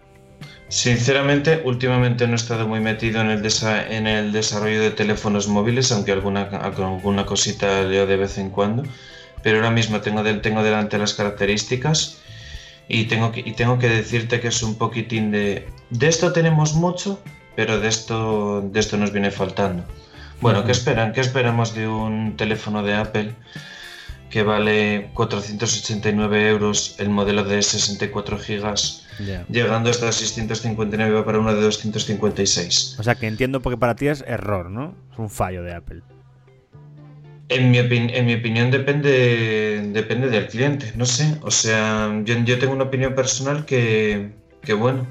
Sinceramente, 0.70 1.62
últimamente 1.66 2.28
no 2.28 2.34
he 2.34 2.36
estado 2.36 2.68
muy 2.68 2.80
metido 2.80 3.22
en 3.22 3.30
el, 3.30 3.46
en 3.90 4.08
el 4.08 4.32
desarrollo 4.32 4.82
de 4.82 4.92
teléfonos 4.92 5.48
móviles, 5.48 5.92
aunque 5.92 6.12
alguna, 6.12 6.44
alguna 6.44 7.26
cosita 7.26 7.84
leo 7.84 8.06
de 8.06 8.18
vez 8.18 8.38
en 8.38 8.50
cuando. 8.50 8.84
Pero 9.44 9.58
ahora 9.58 9.72
mismo 9.72 10.02
tengo, 10.02 10.24
tengo 10.42 10.64
delante 10.64 10.98
las 10.98 11.14
características 11.14 12.20
y 12.88 13.06
tengo, 13.06 13.32
que, 13.32 13.42
y 13.42 13.54
tengo 13.54 13.78
que 13.80 13.90
decirte 13.90 14.40
que 14.40 14.48
es 14.48 14.64
un 14.64 14.76
poquitín 14.76 15.32
de... 15.32 15.68
De 15.90 16.08
esto 16.08 16.34
tenemos 16.34 16.74
mucho, 16.74 17.20
pero 17.56 17.80
de 17.80 17.88
esto, 17.88 18.62
de 18.62 18.80
esto 18.80 18.98
nos 18.98 19.12
viene 19.12 19.32
faltando. 19.32 19.84
Bueno, 20.42 20.64
¿qué 20.64 20.72
esperan? 20.72 21.14
¿Qué 21.14 21.22
esperamos 21.22 21.74
de 21.74 21.88
un 21.88 22.38
teléfono 22.38 22.84
de 22.84 22.94
Apple 22.94 23.36
que 24.30 24.44
vale 24.44 25.10
489 25.14 26.50
euros 26.50 26.96
el 27.00 27.10
modelo 27.10 27.44
de 27.44 27.62
64 27.62 28.38
gigas? 28.38 29.08
Llegando 29.50 29.90
hasta 29.90 30.12
659 30.12 31.24
para 31.24 31.40
uno 31.40 31.56
de 31.56 31.62
256. 31.62 32.98
O 33.00 33.04
sea 33.04 33.16
que 33.16 33.28
entiendo 33.28 33.62
porque 33.62 33.78
para 33.78 33.96
ti 33.96 34.08
es 34.08 34.24
error, 34.28 34.70
¿no? 34.70 34.94
Es 35.12 35.18
un 35.18 35.30
fallo 35.30 35.64
de 35.64 35.74
Apple. 35.74 36.02
En 37.50 37.72
mi, 37.72 37.78
en 37.78 38.26
mi 38.26 38.34
opinión 38.34 38.72
depende, 38.72 39.82
depende 39.94 40.30
del 40.30 40.48
cliente, 40.48 40.92
no 40.96 41.06
sé. 41.06 41.38
O 41.42 41.52
sea, 41.52 42.22
yo, 42.26 42.36
yo 42.44 42.60
tengo 42.60 42.74
una 42.74 42.86
opinión 42.86 43.16
personal 43.16 43.66
que, 43.66 44.32
que, 44.62 44.74
bueno, 44.74 45.08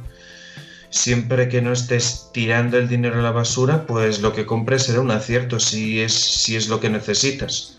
siempre 0.90 1.49
que 1.49 1.62
no 1.62 1.72
estés 1.72 2.31
tirando 2.35 2.77
el 2.77 2.88
dinero 2.88 3.20
a 3.20 3.22
la 3.22 3.31
basura, 3.31 3.87
pues 3.87 4.20
lo 4.20 4.35
que 4.35 4.44
compres 4.44 4.83
será 4.83 5.01
un 5.01 5.11
acierto 5.11 5.59
si 5.59 6.01
es, 6.01 6.12
si 6.12 6.57
es 6.57 6.68
lo 6.68 6.79
que 6.79 6.90
necesitas. 6.90 7.79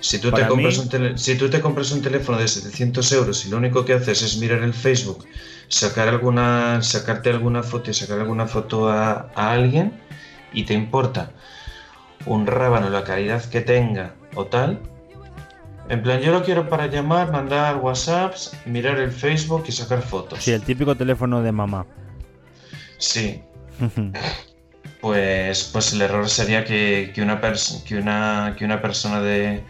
Si 0.00 0.18
tú, 0.18 0.32
te 0.32 0.46
compras 0.48 0.78
un 0.78 1.18
si 1.18 1.34
tú 1.36 1.50
te 1.50 1.60
compras 1.60 1.92
un 1.92 2.00
teléfono 2.00 2.38
de 2.38 2.48
700 2.48 3.12
euros 3.12 3.44
y 3.44 3.50
lo 3.50 3.58
único 3.58 3.84
que 3.84 3.92
haces 3.92 4.22
es 4.22 4.38
mirar 4.38 4.62
el 4.62 4.72
Facebook 4.72 5.26
sacar 5.70 6.08
alguna, 6.08 6.82
sacarte 6.82 7.30
alguna 7.30 7.62
foto 7.62 7.90
y 7.90 7.94
sacar 7.94 8.18
alguna 8.18 8.46
foto 8.46 8.90
a, 8.90 9.30
alguien 9.34 9.92
y 10.52 10.64
te 10.64 10.74
importa 10.74 11.30
un 12.26 12.46
rábano, 12.46 12.90
la 12.90 13.04
calidad 13.04 13.44
que 13.44 13.60
tenga 13.60 14.14
o 14.34 14.46
tal, 14.46 14.80
en 15.90 16.04
plan, 16.04 16.20
yo 16.20 16.30
lo 16.30 16.44
quiero 16.44 16.68
para 16.68 16.86
llamar, 16.86 17.32
mandar 17.32 17.74
WhatsApps, 17.78 18.52
mirar 18.64 19.00
el 19.00 19.10
Facebook 19.10 19.64
y 19.66 19.72
sacar 19.72 20.00
fotos. 20.00 20.38
Sí, 20.40 20.52
el 20.52 20.62
típico 20.62 20.94
teléfono 20.94 21.42
de 21.42 21.50
mamá. 21.50 21.84
Sí. 22.98 23.42
pues, 25.00 25.64
pues 25.72 25.92
el 25.92 26.02
error 26.02 26.30
sería 26.30 26.64
que, 26.64 27.12
una, 27.18 27.40
que, 27.84 27.98
una, 27.98 28.54
que 28.56 28.64
una 28.64 28.80
persona 28.80 29.20
de, 29.20 29.64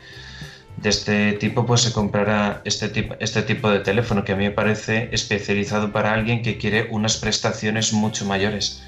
de 0.77 0.89
este 0.91 1.33
tipo, 1.33 1.65
pues 1.65 1.81
se 1.81 1.93
comprará 1.95 2.61
este 2.67 2.91
tipo, 2.91 3.15
este 3.19 3.41
tipo 3.41 3.71
de 3.71 3.79
teléfono 3.79 4.23
que 4.23 4.33
a 4.33 4.37
mí 4.37 4.45
me 4.45 4.51
parece 4.51 5.09
especializado 5.13 5.91
para 5.91 6.13
alguien 6.13 6.43
que 6.43 6.59
quiere 6.59 6.89
unas 6.91 7.17
prestaciones 7.17 7.95
mucho 7.95 8.27
mayores. 8.27 8.83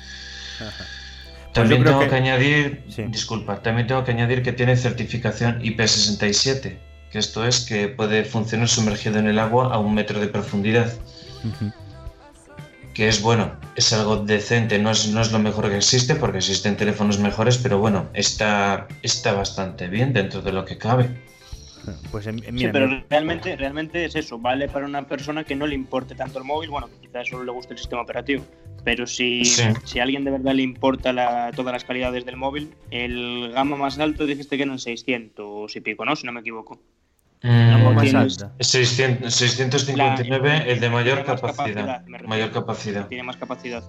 Pues 0.59 0.75
también 1.53 1.85
tengo 1.85 2.09
que... 2.09 2.15
añadir, 2.15 2.85
disculpa, 3.09 3.63
también 3.63 3.87
tengo 3.87 4.05
que 4.05 4.13
añadir 4.13 4.43
que 4.43 4.53
tiene 4.53 4.77
certificación 4.77 5.61
IP67, 5.61 6.77
que 7.11 7.19
esto 7.19 7.47
es 7.47 7.61
que 7.61 7.89
puede 7.89 8.25
funcionar 8.25 8.69
sumergido 8.69 9.19
en 9.19 9.27
el 9.27 9.39
agua 9.39 9.75
a 9.75 9.79
un 9.79 9.95
metro 9.95 10.19
de 10.21 10.29
profundidad. 10.29 10.93
Que 12.95 13.09
es 13.09 13.23
bueno, 13.23 13.53
es 13.75 13.93
algo 13.93 14.17
decente, 14.17 14.79
no 14.79 14.91
es, 14.91 15.09
no 15.09 15.21
es 15.21 15.33
lo 15.33 15.39
mejor 15.39 15.71
que 15.71 15.77
existe, 15.77 16.15
porque 16.15 16.39
existen 16.39 16.77
teléfonos 16.77 17.19
mejores, 17.19 17.57
pero 17.59 17.79
bueno, 17.79 18.09
está, 18.13 18.87
está 19.03 19.33
bastante 19.33 19.89
bien 19.89 20.13
dentro 20.13 20.43
de 20.43 20.53
lo 20.53 20.65
que 20.65 20.79
cabe. 20.79 21.09
Pues 22.11 22.27
sí, 22.27 22.69
pero 22.73 23.03
realmente, 23.11 23.57
realmente 23.57 24.05
es 24.05 24.15
eso, 24.15 24.39
vale 24.39 24.69
para 24.69 24.87
una 24.87 25.03
persona 25.03 25.43
que 25.43 25.57
no 25.57 25.67
le 25.67 25.75
importe 25.75 26.15
tanto 26.15 26.39
el 26.39 26.45
móvil, 26.45 26.71
bueno, 26.71 26.89
quizás 27.01 27.29
solo 27.29 27.45
le 27.45 27.51
guste 27.51 27.73
el 27.73 27.79
sistema 27.79 28.03
operativo, 28.03 28.45
pero 28.85 29.07
si, 29.07 29.45
si 29.45 30.01
a 30.01 30.03
alguien 30.03 30.25
de 30.25 30.33
verdad 30.33 30.55
le 30.55 30.63
importa 30.63 31.51
todas 31.55 31.73
las 31.73 31.85
calidades 31.85 32.25
del 32.25 32.37
móvil, 32.37 32.75
el 32.91 33.53
gama 33.53 33.77
más 33.77 33.99
alto 33.99 34.27
dijiste 34.27 34.57
que 34.57 34.65
eran 34.65 34.79
600 34.79 35.77
y 35.77 35.81
pico, 35.81 36.05
¿no? 36.05 36.17
Si 36.17 36.27
no 36.27 36.33
me 36.33 36.41
equivoco. 36.41 36.81
Mm, 37.43 37.99
659, 38.61 40.65
el 40.67 40.81
de 40.81 40.91
mayor 40.91 41.25
capacidad. 41.25 42.05
mayor 42.07 42.53
capacidad. 42.53 43.09
Tiene 43.09 43.25
más 43.25 43.37
capacidad. 43.37 43.83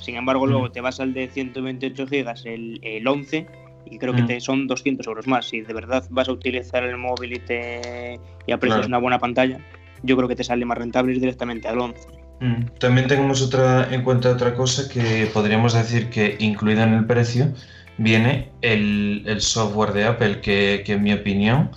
Sin 0.00 0.16
embargo, 0.16 0.46
luego 0.46 0.66
mm. 0.66 0.72
te 0.72 0.80
vas 0.80 1.00
al 1.00 1.12
de 1.12 1.28
128 1.28 2.06
gigas, 2.06 2.46
el, 2.46 2.80
el 2.82 3.06
11, 3.06 3.46
y 3.86 3.98
creo 3.98 4.14
que 4.14 4.22
mm. 4.22 4.26
te 4.26 4.40
son 4.40 4.66
200 4.66 5.06
euros 5.06 5.26
más. 5.26 5.48
Si 5.48 5.60
de 5.60 5.74
verdad 5.74 6.04
vas 6.10 6.28
a 6.28 6.32
utilizar 6.32 6.84
el 6.84 6.96
móvil 6.96 7.34
y, 7.34 7.38
te, 7.40 8.18
y 8.46 8.52
aprecias 8.52 8.86
una 8.86 8.98
buena 8.98 9.18
pantalla, 9.18 9.58
yo 10.02 10.16
creo 10.16 10.28
que 10.28 10.36
te 10.36 10.44
sale 10.44 10.64
más 10.64 10.78
rentable 10.78 11.12
ir 11.12 11.20
directamente 11.20 11.68
al 11.68 11.80
11. 11.80 12.19
Mm. 12.40 12.64
También 12.78 13.06
tenemos 13.06 13.42
otra, 13.42 13.92
en 13.92 14.02
cuenta 14.02 14.30
otra 14.30 14.54
cosa 14.54 14.88
que 14.88 15.30
podríamos 15.32 15.74
decir 15.74 16.08
que 16.10 16.36
incluida 16.40 16.84
en 16.84 16.94
el 16.94 17.04
precio 17.04 17.52
viene 17.98 18.50
el, 18.62 19.24
el 19.26 19.40
software 19.42 19.92
de 19.92 20.04
Apple, 20.06 20.40
que, 20.40 20.82
que, 20.84 20.94
en 20.94 21.02
mi 21.02 21.12
opinión, 21.12 21.70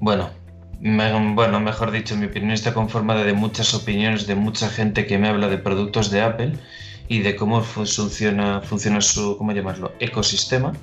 bueno, 0.00 0.30
bueno, 0.80 1.60
mejor 1.60 1.90
dicho, 1.90 2.14
en 2.14 2.20
mi 2.20 2.26
opinión 2.26 2.52
está 2.52 2.74
conformada 2.74 3.24
de 3.24 3.32
muchas 3.32 3.74
opiniones 3.74 4.26
de 4.26 4.34
mucha 4.34 4.68
gente 4.68 5.06
que 5.06 5.18
me 5.18 5.28
habla 5.28 5.48
de 5.48 5.58
productos 5.58 6.10
de 6.10 6.20
Apple 6.20 6.52
y 7.08 7.20
de 7.20 7.36
cómo 7.36 7.62
funciona, 7.62 8.60
funciona 8.60 9.00
su, 9.00 9.36
¿cómo 9.38 9.52
llamarlo?, 9.52 9.92
ecosistema, 9.98 10.74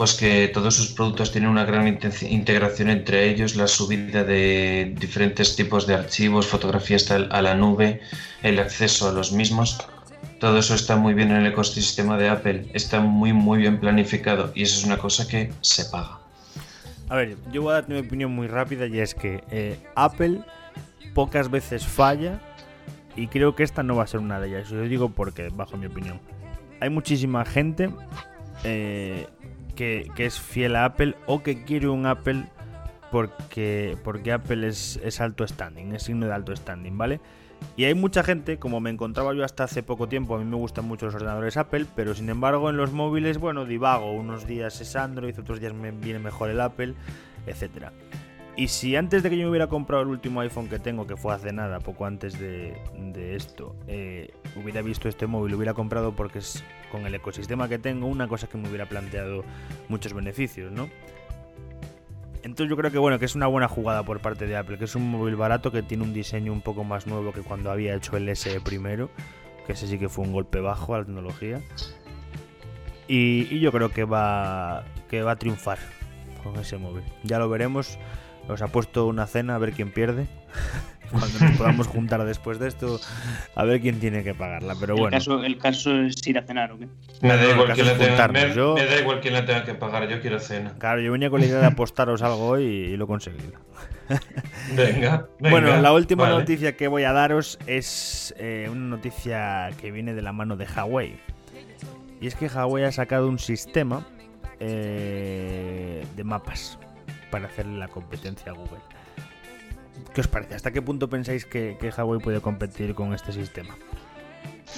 pues 0.00 0.14
que 0.14 0.48
todos 0.48 0.74
sus 0.74 0.92
productos 0.92 1.30
tienen 1.30 1.50
una 1.50 1.66
gran 1.66 1.86
integración 1.86 2.88
entre 2.88 3.28
ellos, 3.28 3.54
la 3.54 3.68
subida 3.68 4.24
de 4.24 4.94
diferentes 4.98 5.56
tipos 5.56 5.86
de 5.86 5.92
archivos, 5.92 6.46
fotografías 6.46 7.10
a 7.10 7.42
la 7.42 7.54
nube, 7.54 8.00
el 8.42 8.58
acceso 8.60 9.10
a 9.10 9.12
los 9.12 9.30
mismos. 9.32 9.78
Todo 10.38 10.56
eso 10.56 10.74
está 10.74 10.96
muy 10.96 11.12
bien 11.12 11.30
en 11.32 11.36
el 11.42 11.48
ecosistema 11.48 12.16
de 12.16 12.30
Apple, 12.30 12.70
está 12.72 13.00
muy 13.00 13.34
muy 13.34 13.58
bien 13.58 13.78
planificado 13.78 14.52
y 14.54 14.62
eso 14.62 14.78
es 14.78 14.86
una 14.86 14.96
cosa 14.96 15.28
que 15.28 15.52
se 15.60 15.84
paga. 15.84 16.18
A 17.10 17.16
ver, 17.16 17.36
yo 17.52 17.60
voy 17.60 17.72
a 17.72 17.74
dar 17.74 17.88
mi 17.90 17.98
opinión 17.98 18.32
muy 18.32 18.46
rápida 18.46 18.86
y 18.86 19.00
es 19.00 19.14
que 19.14 19.44
eh, 19.50 19.76
Apple 19.96 20.40
pocas 21.12 21.50
veces 21.50 21.86
falla 21.86 22.40
y 23.16 23.26
creo 23.26 23.54
que 23.54 23.64
esta 23.64 23.82
no 23.82 23.96
va 23.96 24.04
a 24.04 24.06
ser 24.06 24.20
una 24.20 24.40
de 24.40 24.48
ellas. 24.48 24.72
Os 24.72 24.88
digo 24.88 25.10
porque, 25.10 25.50
bajo 25.50 25.76
mi 25.76 25.84
opinión. 25.84 26.22
Hay 26.80 26.88
muchísima 26.88 27.44
gente 27.44 27.90
eh, 28.64 29.26
que, 30.14 30.26
es 30.26 30.38
fiel 30.38 30.76
a 30.76 30.84
Apple 30.84 31.14
o 31.26 31.42
que 31.42 31.64
quiere 31.64 31.88
un 31.88 32.04
Apple 32.04 32.44
porque, 33.10 33.96
porque 34.04 34.32
Apple 34.32 34.68
es, 34.68 35.00
es 35.02 35.20
alto 35.22 35.46
standing, 35.46 35.94
es 35.94 36.02
signo 36.02 36.26
de 36.26 36.34
alto 36.34 36.54
standing, 36.54 36.98
¿vale? 36.98 37.20
Y 37.76 37.84
hay 37.84 37.94
mucha 37.94 38.22
gente, 38.22 38.58
como 38.58 38.80
me 38.80 38.90
encontraba 38.90 39.34
yo 39.34 39.44
hasta 39.44 39.64
hace 39.64 39.82
poco 39.82 40.06
tiempo, 40.06 40.34
a 40.34 40.38
mí 40.38 40.44
me 40.44 40.56
gustan 40.56 40.84
mucho 40.84 41.06
los 41.06 41.14
ordenadores 41.14 41.56
Apple, 41.56 41.86
pero 41.96 42.14
sin 42.14 42.28
embargo 42.28 42.68
en 42.68 42.76
los 42.76 42.92
móviles, 42.92 43.38
bueno, 43.38 43.64
divago, 43.64 44.12
unos 44.12 44.46
días 44.46 44.80
es 44.80 44.96
Android, 44.96 45.38
otros 45.38 45.60
días 45.60 45.72
me 45.72 45.90
viene 45.90 46.18
mejor 46.18 46.50
el 46.50 46.60
Apple, 46.60 46.94
etcétera. 47.46 47.92
Y 48.56 48.68
si 48.68 48.96
antes 48.96 49.22
de 49.22 49.30
que 49.30 49.36
yo 49.36 49.44
me 49.44 49.50
hubiera 49.50 49.68
comprado 49.68 50.02
el 50.02 50.08
último 50.08 50.40
iPhone 50.40 50.68
que 50.68 50.78
tengo, 50.78 51.06
que 51.06 51.16
fue 51.16 51.34
hace 51.34 51.52
nada, 51.52 51.78
poco 51.78 52.04
antes 52.04 52.38
de, 52.38 52.74
esto, 53.34 53.74
eh, 53.86 54.32
hubiera 54.56 54.82
visto 54.82 55.08
este 55.08 55.26
móvil, 55.26 55.52
lo 55.52 55.56
hubiera 55.56 55.74
comprado 55.74 56.14
porque 56.14 56.40
es 56.40 56.64
con 56.90 57.06
el 57.06 57.14
ecosistema 57.14 57.68
que 57.68 57.78
tengo 57.78 58.06
una 58.06 58.28
cosa 58.28 58.48
que 58.48 58.58
me 58.58 58.68
hubiera 58.68 58.86
planteado 58.86 59.44
muchos 59.88 60.12
beneficios, 60.12 60.72
¿no? 60.72 60.90
Entonces 62.42 62.70
yo 62.70 62.76
creo 62.76 62.90
que 62.90 62.98
bueno, 62.98 63.18
que 63.18 63.26
es 63.26 63.34
una 63.34 63.46
buena 63.46 63.68
jugada 63.68 64.02
por 64.02 64.20
parte 64.20 64.46
de 64.46 64.56
Apple, 64.56 64.78
que 64.78 64.84
es 64.84 64.94
un 64.94 65.10
móvil 65.10 65.36
barato 65.36 65.70
que 65.70 65.82
tiene 65.82 66.04
un 66.04 66.12
diseño 66.12 66.52
un 66.52 66.62
poco 66.62 66.84
más 66.84 67.06
nuevo 67.06 67.32
que 67.32 67.42
cuando 67.42 67.70
había 67.70 67.94
hecho 67.94 68.16
el 68.16 68.34
SE 68.34 68.60
primero, 68.60 69.10
que 69.66 69.72
ese 69.74 69.86
sí 69.86 69.98
que 69.98 70.08
fue 70.08 70.24
un 70.24 70.32
golpe 70.32 70.60
bajo 70.60 70.94
a 70.94 70.98
la 70.98 71.04
tecnología. 71.04 71.60
Y, 73.08 73.46
y 73.54 73.60
yo 73.60 73.72
creo 73.72 73.90
que 73.90 74.04
va, 74.04 74.84
que 75.08 75.22
va 75.22 75.32
a 75.32 75.36
triunfar 75.36 75.78
con 76.42 76.56
ese 76.56 76.78
móvil. 76.78 77.04
Ya 77.24 77.38
lo 77.38 77.48
veremos 77.48 77.98
os 78.50 78.62
ha 78.62 78.68
puesto 78.68 79.06
una 79.06 79.26
cena 79.26 79.54
a 79.54 79.58
ver 79.58 79.72
quién 79.72 79.90
pierde. 79.90 80.26
Cuando 81.10 81.40
nos 81.40 81.56
podamos 81.56 81.86
juntar 81.88 82.24
después 82.24 82.60
de 82.60 82.68
esto, 82.68 83.00
a 83.56 83.64
ver 83.64 83.80
quién 83.80 83.98
tiene 83.98 84.22
que 84.22 84.32
pagarla. 84.32 84.76
Pero 84.78 84.94
bueno. 84.94 85.16
El 85.44 85.58
caso, 85.58 86.00
es 86.02 86.24
ir 86.24 86.38
a 86.38 86.42
cenar, 86.42 86.70
¿o 86.70 86.78
qué? 86.78 86.86
Me 87.20 87.36
da, 87.36 87.50
igual 87.50 87.72
quién 87.74 87.86
la 87.86 87.98
tenga, 87.98 88.28
da 88.28 89.00
igual 89.00 89.20
quién 89.20 89.34
la 89.34 89.44
tenga 89.44 89.64
que 89.64 89.74
pagar, 89.74 90.08
yo 90.08 90.20
quiero 90.20 90.38
cena. 90.38 90.72
Claro, 90.78 91.00
yo 91.00 91.10
venía 91.10 91.28
con 91.28 91.40
la 91.40 91.46
idea 91.46 91.58
de 91.58 91.66
apostaros 91.66 92.22
algo 92.22 92.46
hoy 92.46 92.62
y, 92.62 92.96
lo 92.96 93.06
he 93.06 93.08
conseguido. 93.08 93.58
venga, 94.76 95.26
venga, 95.40 95.50
Bueno, 95.50 95.80
la 95.80 95.92
última 95.92 96.28
noticia 96.28 96.76
que 96.76 96.86
voy 96.86 97.02
a 97.02 97.12
daros 97.12 97.58
es 97.66 98.32
eh, 98.38 98.68
una 98.70 98.86
noticia 98.96 99.70
que 99.80 99.90
viene 99.90 100.14
de 100.14 100.22
la 100.22 100.32
mano 100.32 100.56
de 100.56 100.66
Huawei. 100.66 101.18
Y 102.20 102.28
es 102.28 102.36
que 102.36 102.46
Huawei 102.46 102.84
ha 102.84 102.92
sacado 102.92 103.28
un 103.28 103.40
sistema 103.40 104.06
eh, 104.60 106.04
de 106.14 106.22
mapas 106.24 106.78
para 107.30 107.46
hacerle 107.46 107.78
la 107.78 107.88
competencia 107.88 108.52
a 108.52 108.54
Google. 108.54 108.80
¿Qué 110.14 110.20
os 110.20 110.28
parece? 110.28 110.54
¿Hasta 110.54 110.72
qué 110.72 110.82
punto 110.82 111.08
pensáis 111.08 111.44
que, 111.44 111.76
Huawei 111.96 112.20
puede 112.20 112.40
competir 112.40 112.94
con 112.94 113.14
este 113.14 113.32
sistema? 113.32 113.76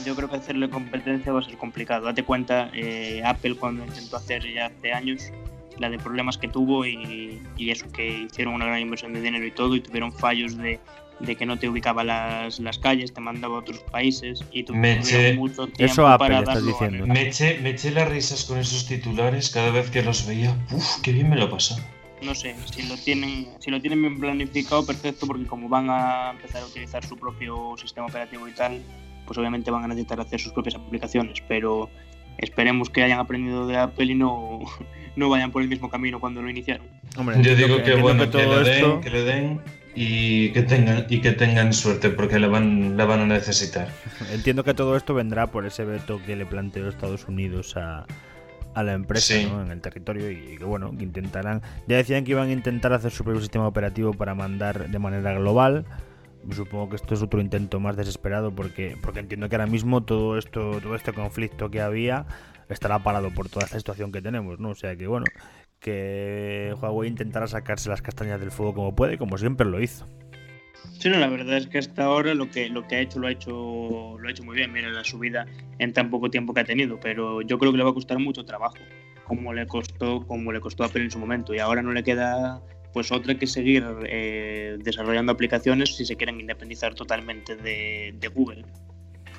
Yo 0.04 0.14
creo 0.14 0.28
que 0.28 0.36
hacerle 0.36 0.70
competencia 0.70 1.32
va 1.32 1.40
a 1.40 1.42
ser 1.42 1.56
complicado. 1.56 2.06
Date 2.06 2.22
cuenta, 2.24 2.70
eh, 2.72 3.22
Apple 3.24 3.56
cuando 3.56 3.84
intentó 3.84 4.16
hacer 4.16 4.42
ya 4.52 4.66
hace 4.66 4.92
años, 4.92 5.30
la 5.78 5.90
de 5.90 5.98
problemas 5.98 6.38
que 6.38 6.48
tuvo 6.48 6.84
y, 6.86 7.40
eso, 7.58 7.86
que 7.92 8.08
hicieron 8.08 8.54
una 8.54 8.66
gran 8.66 8.80
inversión 8.80 9.12
de 9.12 9.20
dinero 9.20 9.46
y 9.46 9.50
todo 9.50 9.74
y 9.76 9.80
tuvieron 9.80 10.12
fallos 10.12 10.56
de 10.56 10.80
de 11.22 11.36
que 11.36 11.46
no 11.46 11.58
te 11.58 11.68
ubicaba 11.68 12.02
las, 12.04 12.58
las 12.58 12.78
calles, 12.78 13.14
te 13.14 13.20
mandaba 13.20 13.56
a 13.56 13.58
otros 13.60 13.78
países 13.80 14.44
y 14.52 14.64
Me 14.72 15.00
eché- 15.00 15.36
mucho 15.36 15.68
tiempo 15.68 15.92
Eso 15.92 16.08
Apple, 16.08 16.28
para 16.28 16.38
estás 16.40 16.66
diciendo. 16.66 17.06
Me 17.06 17.28
eché, 17.28 17.60
me 17.60 17.70
eché 17.70 17.92
las 17.92 18.08
risas 18.08 18.44
con 18.44 18.58
esos 18.58 18.86
titulares 18.86 19.50
cada 19.50 19.70
vez 19.70 19.90
que 19.90 20.02
los 20.02 20.26
veía. 20.26 20.56
Uf, 20.72 21.00
qué 21.02 21.12
bien 21.12 21.30
me 21.30 21.36
lo 21.36 21.48
pasaba. 21.48 21.80
No 22.24 22.34
sé, 22.34 22.54
si 22.72 22.82
lo 22.88 22.96
tienen, 22.96 23.48
si 23.58 23.70
lo 23.70 23.80
tienen 23.80 24.00
bien 24.00 24.18
planificado, 24.18 24.86
perfecto, 24.86 25.26
porque 25.26 25.46
como 25.46 25.68
van 25.68 25.90
a 25.90 26.30
empezar 26.30 26.62
a 26.62 26.66
utilizar 26.66 27.04
su 27.04 27.16
propio 27.16 27.74
sistema 27.76 28.06
operativo 28.06 28.46
y 28.48 28.52
tal, 28.52 28.80
pues 29.26 29.38
obviamente 29.38 29.70
van 29.70 29.84
a 29.84 29.88
necesitar 29.88 30.20
hacer 30.20 30.40
sus 30.40 30.52
propias 30.52 30.76
aplicaciones, 30.76 31.42
pero 31.48 31.90
esperemos 32.38 32.90
que 32.90 33.02
hayan 33.02 33.18
aprendido 33.18 33.66
de 33.66 33.76
Apple 33.76 34.06
y 34.06 34.14
no, 34.14 34.60
no 35.16 35.28
vayan 35.28 35.50
por 35.50 35.62
el 35.62 35.68
mismo 35.68 35.90
camino 35.90 36.20
cuando 36.20 36.42
lo 36.42 36.48
iniciaron. 36.50 36.86
Hombre, 37.16 37.42
Yo 37.42 37.54
digo 37.56 37.76
que, 37.76 37.92
entiendo 37.92 38.02
bueno, 38.02 38.20
que, 38.24 38.26
todo 38.30 38.62
le 38.62 38.70
den, 38.70 38.74
esto- 38.84 39.00
que 39.00 39.10
le 39.10 39.22
den 39.24 39.60
y 39.94 40.52
que 40.52 40.62
tengan 40.62 41.06
y 41.10 41.20
que 41.20 41.32
tengan 41.32 41.72
suerte 41.74 42.08
porque 42.08 42.38
la 42.38 42.48
van, 42.48 42.96
la 42.96 43.04
van 43.04 43.20
a 43.20 43.26
necesitar. 43.26 43.88
Entiendo 44.32 44.64
que 44.64 44.74
todo 44.74 44.96
esto 44.96 45.12
vendrá 45.12 45.48
por 45.48 45.66
ese 45.66 45.84
veto 45.84 46.20
que 46.24 46.36
le 46.36 46.46
planteó 46.46 46.88
Estados 46.88 47.28
Unidos 47.28 47.76
a, 47.76 48.06
a 48.74 48.82
la 48.82 48.92
empresa 48.92 49.34
Sí. 49.34 49.46
¿no? 49.50 49.62
en 49.62 49.70
el 49.70 49.80
territorio 49.80 50.30
y 50.30 50.56
que 50.56 50.64
bueno, 50.64 50.96
que 50.96 51.04
intentarán, 51.04 51.62
ya 51.86 51.96
decían 51.96 52.24
que 52.24 52.32
iban 52.32 52.48
a 52.48 52.52
intentar 52.52 52.92
hacer 52.92 53.10
su 53.10 53.24
propio 53.24 53.40
sistema 53.40 53.66
operativo 53.66 54.12
para 54.12 54.34
mandar 54.34 54.88
de 54.90 54.98
manera 54.98 55.32
global. 55.34 55.84
Supongo 56.50 56.90
que 56.90 56.96
esto 56.96 57.14
es 57.14 57.22
otro 57.22 57.40
intento 57.40 57.78
más 57.78 57.96
desesperado 57.96 58.52
porque, 58.52 58.96
porque 59.00 59.20
entiendo 59.20 59.48
que 59.48 59.54
ahora 59.54 59.66
mismo 59.66 60.02
todo 60.02 60.36
esto, 60.38 60.80
todo 60.80 60.96
este 60.96 61.12
conflicto 61.12 61.70
que 61.70 61.80
había 61.80 62.26
estará 62.68 62.98
parado 62.98 63.30
por 63.30 63.48
toda 63.48 63.66
esta 63.66 63.78
situación 63.78 64.10
que 64.10 64.22
tenemos, 64.22 64.58
¿no? 64.58 64.70
O 64.70 64.74
sea 64.74 64.96
que 64.96 65.06
bueno, 65.06 65.26
que 65.78 66.74
Huawei 66.80 67.08
intentará 67.08 67.46
sacarse 67.46 67.90
las 67.90 68.02
castañas 68.02 68.40
del 68.40 68.50
fuego 68.50 68.74
como 68.74 68.94
puede, 68.96 69.18
como 69.18 69.36
siempre 69.38 69.66
lo 69.66 69.80
hizo. 69.80 70.06
Sí, 71.02 71.08
no, 71.08 71.18
la 71.18 71.26
verdad 71.26 71.56
es 71.56 71.66
que 71.66 71.78
hasta 71.78 72.04
ahora 72.04 72.32
lo 72.32 72.48
que, 72.48 72.68
lo 72.68 72.86
que 72.86 72.94
ha 72.94 73.00
hecho 73.00 73.18
lo 73.18 73.26
ha 73.26 73.32
hecho 73.32 73.50
lo 74.20 74.28
ha 74.28 74.30
hecho 74.30 74.44
muy 74.44 74.54
bien. 74.54 74.72
Mira 74.72 74.88
la 74.88 75.02
subida 75.02 75.46
en 75.80 75.92
tan 75.92 76.10
poco 76.10 76.30
tiempo 76.30 76.54
que 76.54 76.60
ha 76.60 76.64
tenido, 76.64 77.00
pero 77.00 77.42
yo 77.42 77.58
creo 77.58 77.72
que 77.72 77.78
le 77.78 77.82
va 77.82 77.90
a 77.90 77.92
costar 77.94 78.20
mucho 78.20 78.44
trabajo, 78.44 78.76
como 79.26 79.52
le 79.52 79.66
costó, 79.66 80.24
como 80.28 80.52
le 80.52 80.60
costó 80.60 80.84
a 80.84 80.86
Apple 80.86 81.02
en 81.02 81.10
su 81.10 81.18
momento. 81.18 81.52
Y 81.54 81.58
ahora 81.58 81.82
no 81.82 81.92
le 81.92 82.04
queda 82.04 82.62
pues 82.92 83.10
otra 83.10 83.34
que 83.34 83.48
seguir 83.48 83.84
eh, 84.06 84.76
desarrollando 84.78 85.32
aplicaciones 85.32 85.96
si 85.96 86.06
se 86.06 86.14
quieren 86.14 86.38
independizar 86.38 86.94
totalmente 86.94 87.56
de, 87.56 88.14
de 88.20 88.28
Google. 88.28 88.64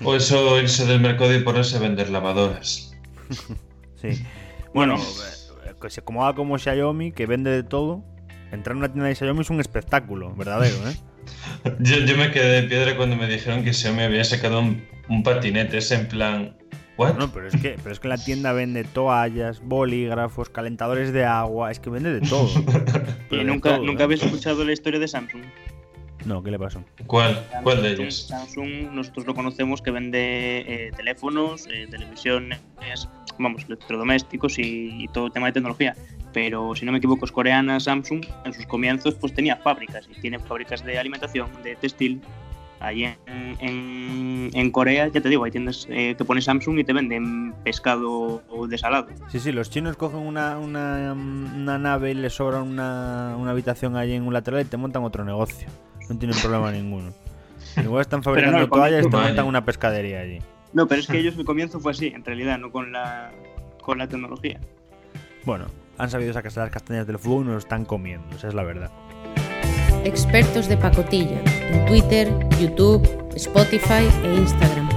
O 0.03 0.15
eso 0.15 0.59
irse 0.59 0.85
del 0.85 0.99
mercado 0.99 1.33
y 1.33 1.43
ponerse 1.43 1.77
a 1.77 1.79
vender 1.79 2.09
lavadoras. 2.09 2.93
Sí. 4.01 4.09
Bueno, 4.73 4.97
eh, 4.97 5.73
que 5.81 5.89
se- 5.89 6.01
como 6.01 6.25
haga 6.25 6.35
como 6.35 6.57
Xiaomi, 6.57 7.13
que 7.13 7.25
vende 7.25 7.51
de 7.51 7.63
todo, 7.63 8.03
entrar 8.51 8.73
en 8.73 8.79
una 8.79 8.87
tienda 8.91 9.07
de 9.07 9.15
Xiaomi 9.15 9.39
es 9.41 9.49
un 9.49 9.61
espectáculo, 9.61 10.35
verdadero, 10.35 10.75
¿eh? 10.89 10.95
Yo, 11.79 11.97
yo 11.99 12.17
me 12.17 12.31
quedé 12.31 12.61
de 12.61 12.67
piedra 12.67 12.95
cuando 12.97 13.15
me 13.15 13.27
dijeron 13.27 13.63
que 13.63 13.73
Xiaomi 13.73 14.03
había 14.03 14.23
sacado 14.23 14.59
un, 14.59 14.85
un 15.09 15.23
patinete. 15.23 15.77
Es 15.77 15.91
en 15.91 16.07
plan. 16.07 16.55
¿What? 16.97 17.15
No, 17.15 17.31
pero 17.31 17.47
es 17.47 17.55
que, 17.55 17.77
pero 17.81 17.91
es 17.91 17.99
que 17.99 18.07
la 18.07 18.17
tienda 18.17 18.53
vende 18.53 18.83
toallas, 18.83 19.61
bolígrafos, 19.61 20.49
calentadores 20.49 21.11
de 21.11 21.25
agua, 21.25 21.71
es 21.71 21.79
que 21.79 21.89
vende 21.89 22.13
de 22.13 22.21
todo. 22.21 22.49
Pero 22.65 23.15
Y 23.31 23.37
de 23.37 23.43
nunca, 23.45 23.75
todo, 23.75 23.85
nunca 23.85 24.01
¿eh? 24.01 24.05
habéis 24.05 24.23
escuchado 24.23 24.63
la 24.63 24.73
historia 24.73 24.99
de 24.99 25.07
Samsung. 25.07 25.41
No, 26.25 26.43
¿qué 26.43 26.51
le 26.51 26.59
pasó? 26.59 26.83
¿Cuál? 27.07 27.45
¿Cuál 27.63 27.81
de 27.81 27.93
ellos? 27.93 28.27
Samsung, 28.27 28.91
nosotros 28.93 29.25
lo 29.25 29.33
conocemos 29.33 29.81
que 29.81 29.91
vende 29.91 30.59
eh, 30.67 30.91
teléfonos, 30.95 31.67
eh, 31.67 31.87
televisiones, 31.89 32.61
vamos, 33.39 33.63
electrodomésticos 33.65 34.59
y, 34.59 35.03
y 35.03 35.07
todo 35.07 35.31
tema 35.31 35.47
de 35.47 35.53
tecnología. 35.53 35.95
Pero 36.33 36.75
si 36.75 36.85
no 36.85 36.91
me 36.91 36.97
equivoco, 36.97 37.25
es 37.25 37.31
coreana 37.31 37.79
Samsung. 37.79 38.25
En 38.43 38.53
sus 38.53 38.65
comienzos, 38.65 39.15
pues 39.15 39.33
tenía 39.33 39.55
fábricas 39.57 40.09
y 40.09 40.19
tiene 40.19 40.39
fábricas 40.39 40.83
de 40.83 40.97
alimentación, 40.97 41.49
de 41.63 41.75
textil. 41.75 42.21
Allí 42.79 43.05
en, 43.05 43.17
en, 43.61 44.49
en 44.53 44.71
Corea, 44.71 45.07
ya 45.07 45.21
te 45.21 45.29
digo, 45.29 45.45
hay 45.45 45.51
tiendas 45.51 45.87
eh, 45.89 46.15
que 46.17 46.25
pone 46.25 46.41
Samsung 46.41 46.79
y 46.79 46.83
te 46.83 46.91
venden 46.91 47.53
pescado 47.63 48.43
desalado. 48.67 49.07
Sí, 49.29 49.39
sí, 49.39 49.53
los 49.53 49.69
chinos 49.69 49.95
cogen 49.95 50.19
una, 50.19 50.57
una, 50.57 51.13
una 51.13 51.77
nave 51.77 52.11
y 52.11 52.13
les 52.15 52.33
sobra 52.33 52.61
una, 52.61 53.37
una 53.37 53.51
habitación 53.51 53.95
allí 53.95 54.15
en 54.15 54.23
un 54.23 54.33
lateral 54.33 54.61
y 54.61 54.65
te 54.65 54.75
montan 54.75 55.03
otro 55.03 55.23
negocio. 55.23 55.69
No 56.09 56.17
tienen 56.17 56.37
problema 56.37 56.71
ninguno. 56.73 57.13
Igual 57.81 58.01
están 58.01 58.21
fabricando 58.21 58.59
no, 58.59 58.67
toallas 58.67 59.05
y 59.05 59.09
te 59.09 59.15
montan 59.15 59.45
una 59.45 59.63
pescadería 59.63 60.19
allí. 60.19 60.39
No, 60.73 60.85
pero 60.85 60.99
es 60.99 61.07
que 61.07 61.17
ellos 61.19 61.37
el 61.37 61.45
comienzo 61.45 61.79
fue 61.79 61.91
así, 61.93 62.07
en 62.07 62.25
realidad, 62.25 62.57
no 62.57 62.69
con 62.69 62.91
la, 62.91 63.31
con 63.81 63.97
la 63.97 64.07
tecnología. 64.07 64.59
Bueno, 65.45 65.67
han 65.97 66.09
sabido 66.09 66.33
sacarse 66.33 66.59
las 66.59 66.69
castañas 66.69 67.07
del 67.07 67.19
fuego 67.19 67.41
y 67.41 67.45
nos 67.45 67.53
lo 67.53 67.59
están 67.59 67.85
comiendo, 67.85 68.35
esa 68.35 68.47
es 68.47 68.53
la 68.53 68.63
verdad. 68.63 68.91
Expertos 70.03 70.67
de 70.67 70.77
pacotilla 70.77 71.41
en 71.71 71.85
Twitter, 71.85 72.29
YouTube, 72.59 73.07
Spotify 73.35 74.09
e 74.23 74.35
Instagram. 74.35 74.89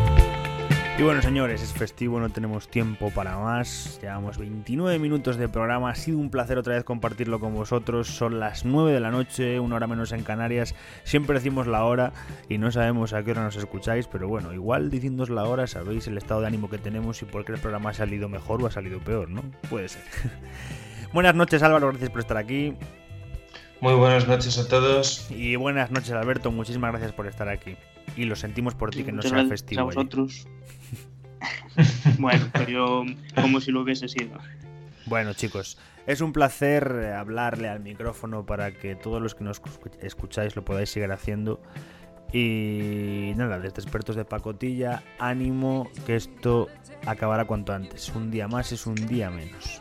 Y 0.98 1.02
bueno, 1.02 1.20
señores, 1.20 1.62
es 1.62 1.74
festivo, 1.74 2.18
no 2.20 2.30
tenemos 2.30 2.68
tiempo 2.68 3.10
para 3.10 3.36
más. 3.36 3.98
Llevamos 4.00 4.38
29 4.38 4.98
minutos 4.98 5.36
de 5.36 5.46
programa. 5.46 5.90
Ha 5.90 5.94
sido 5.94 6.16
un 6.16 6.30
placer 6.30 6.56
otra 6.56 6.74
vez 6.74 6.84
compartirlo 6.84 7.38
con 7.38 7.54
vosotros. 7.54 8.08
Son 8.08 8.40
las 8.40 8.64
9 8.64 8.92
de 8.92 9.00
la 9.00 9.10
noche, 9.10 9.60
una 9.60 9.76
hora 9.76 9.86
menos 9.86 10.12
en 10.12 10.22
Canarias. 10.22 10.74
Siempre 11.04 11.34
decimos 11.34 11.66
la 11.66 11.84
hora 11.84 12.14
y 12.48 12.56
no 12.56 12.72
sabemos 12.72 13.12
a 13.12 13.22
qué 13.22 13.32
hora 13.32 13.44
nos 13.44 13.56
escucháis, 13.56 14.06
pero 14.06 14.26
bueno, 14.26 14.54
igual 14.54 14.88
diciéndoos 14.88 15.28
la 15.28 15.44
hora 15.44 15.66
sabéis 15.66 16.06
el 16.06 16.16
estado 16.16 16.40
de 16.40 16.46
ánimo 16.46 16.70
que 16.70 16.78
tenemos 16.78 17.20
y 17.20 17.26
por 17.26 17.44
qué 17.44 17.52
el 17.52 17.58
programa 17.58 17.90
ha 17.90 17.94
salido 17.94 18.30
mejor 18.30 18.62
o 18.62 18.66
ha 18.66 18.70
salido 18.70 18.98
peor, 18.98 19.28
¿no? 19.28 19.42
Puede 19.68 19.90
ser. 19.90 20.02
buenas 21.12 21.34
noches, 21.34 21.62
Álvaro, 21.62 21.88
gracias 21.88 22.10
por 22.10 22.20
estar 22.20 22.36
aquí. 22.36 22.74
Muy 23.80 23.94
buenas 23.94 24.26
noches 24.26 24.58
a 24.58 24.68
todos. 24.68 25.30
Y 25.30 25.56
buenas 25.56 25.90
noches, 25.90 26.12
Alberto, 26.12 26.50
muchísimas 26.50 26.90
gracias 26.92 27.12
por 27.12 27.26
estar 27.26 27.48
aquí. 27.48 27.76
Y 28.16 28.24
lo 28.24 28.36
sentimos 28.36 28.74
por 28.74 28.90
ti 28.90 29.04
que 29.04 29.12
no 29.12 29.16
Muchas 29.16 29.32
sea 29.32 29.46
festivo. 29.46 29.80
A 29.82 29.84
vosotros. 29.84 30.46
bueno, 32.18 32.46
pero 32.52 32.70
yo 32.70 33.04
como 33.34 33.60
si 33.60 33.70
lo 33.70 33.82
hubiese 33.82 34.08
sido. 34.08 34.38
Bueno, 35.04 35.34
chicos, 35.34 35.78
es 36.06 36.20
un 36.20 36.32
placer 36.32 37.12
hablarle 37.16 37.68
al 37.68 37.80
micrófono 37.80 38.46
para 38.46 38.72
que 38.72 38.96
todos 38.96 39.20
los 39.22 39.34
que 39.34 39.44
nos 39.44 39.62
escu- 39.62 39.90
escucháis 40.00 40.56
lo 40.56 40.64
podáis 40.64 40.90
seguir 40.90 41.12
haciendo. 41.12 41.60
Y 42.32 43.32
nada, 43.36 43.58
desde 43.58 43.80
expertos 43.82 44.16
de 44.16 44.24
pacotilla, 44.24 45.02
ánimo 45.18 45.88
que 46.06 46.16
esto 46.16 46.68
acabará 47.06 47.44
cuanto 47.44 47.72
antes. 47.72 48.08
Un 48.16 48.30
día 48.30 48.48
más 48.48 48.72
es 48.72 48.86
un 48.86 48.94
día 49.06 49.30
menos. 49.30 49.80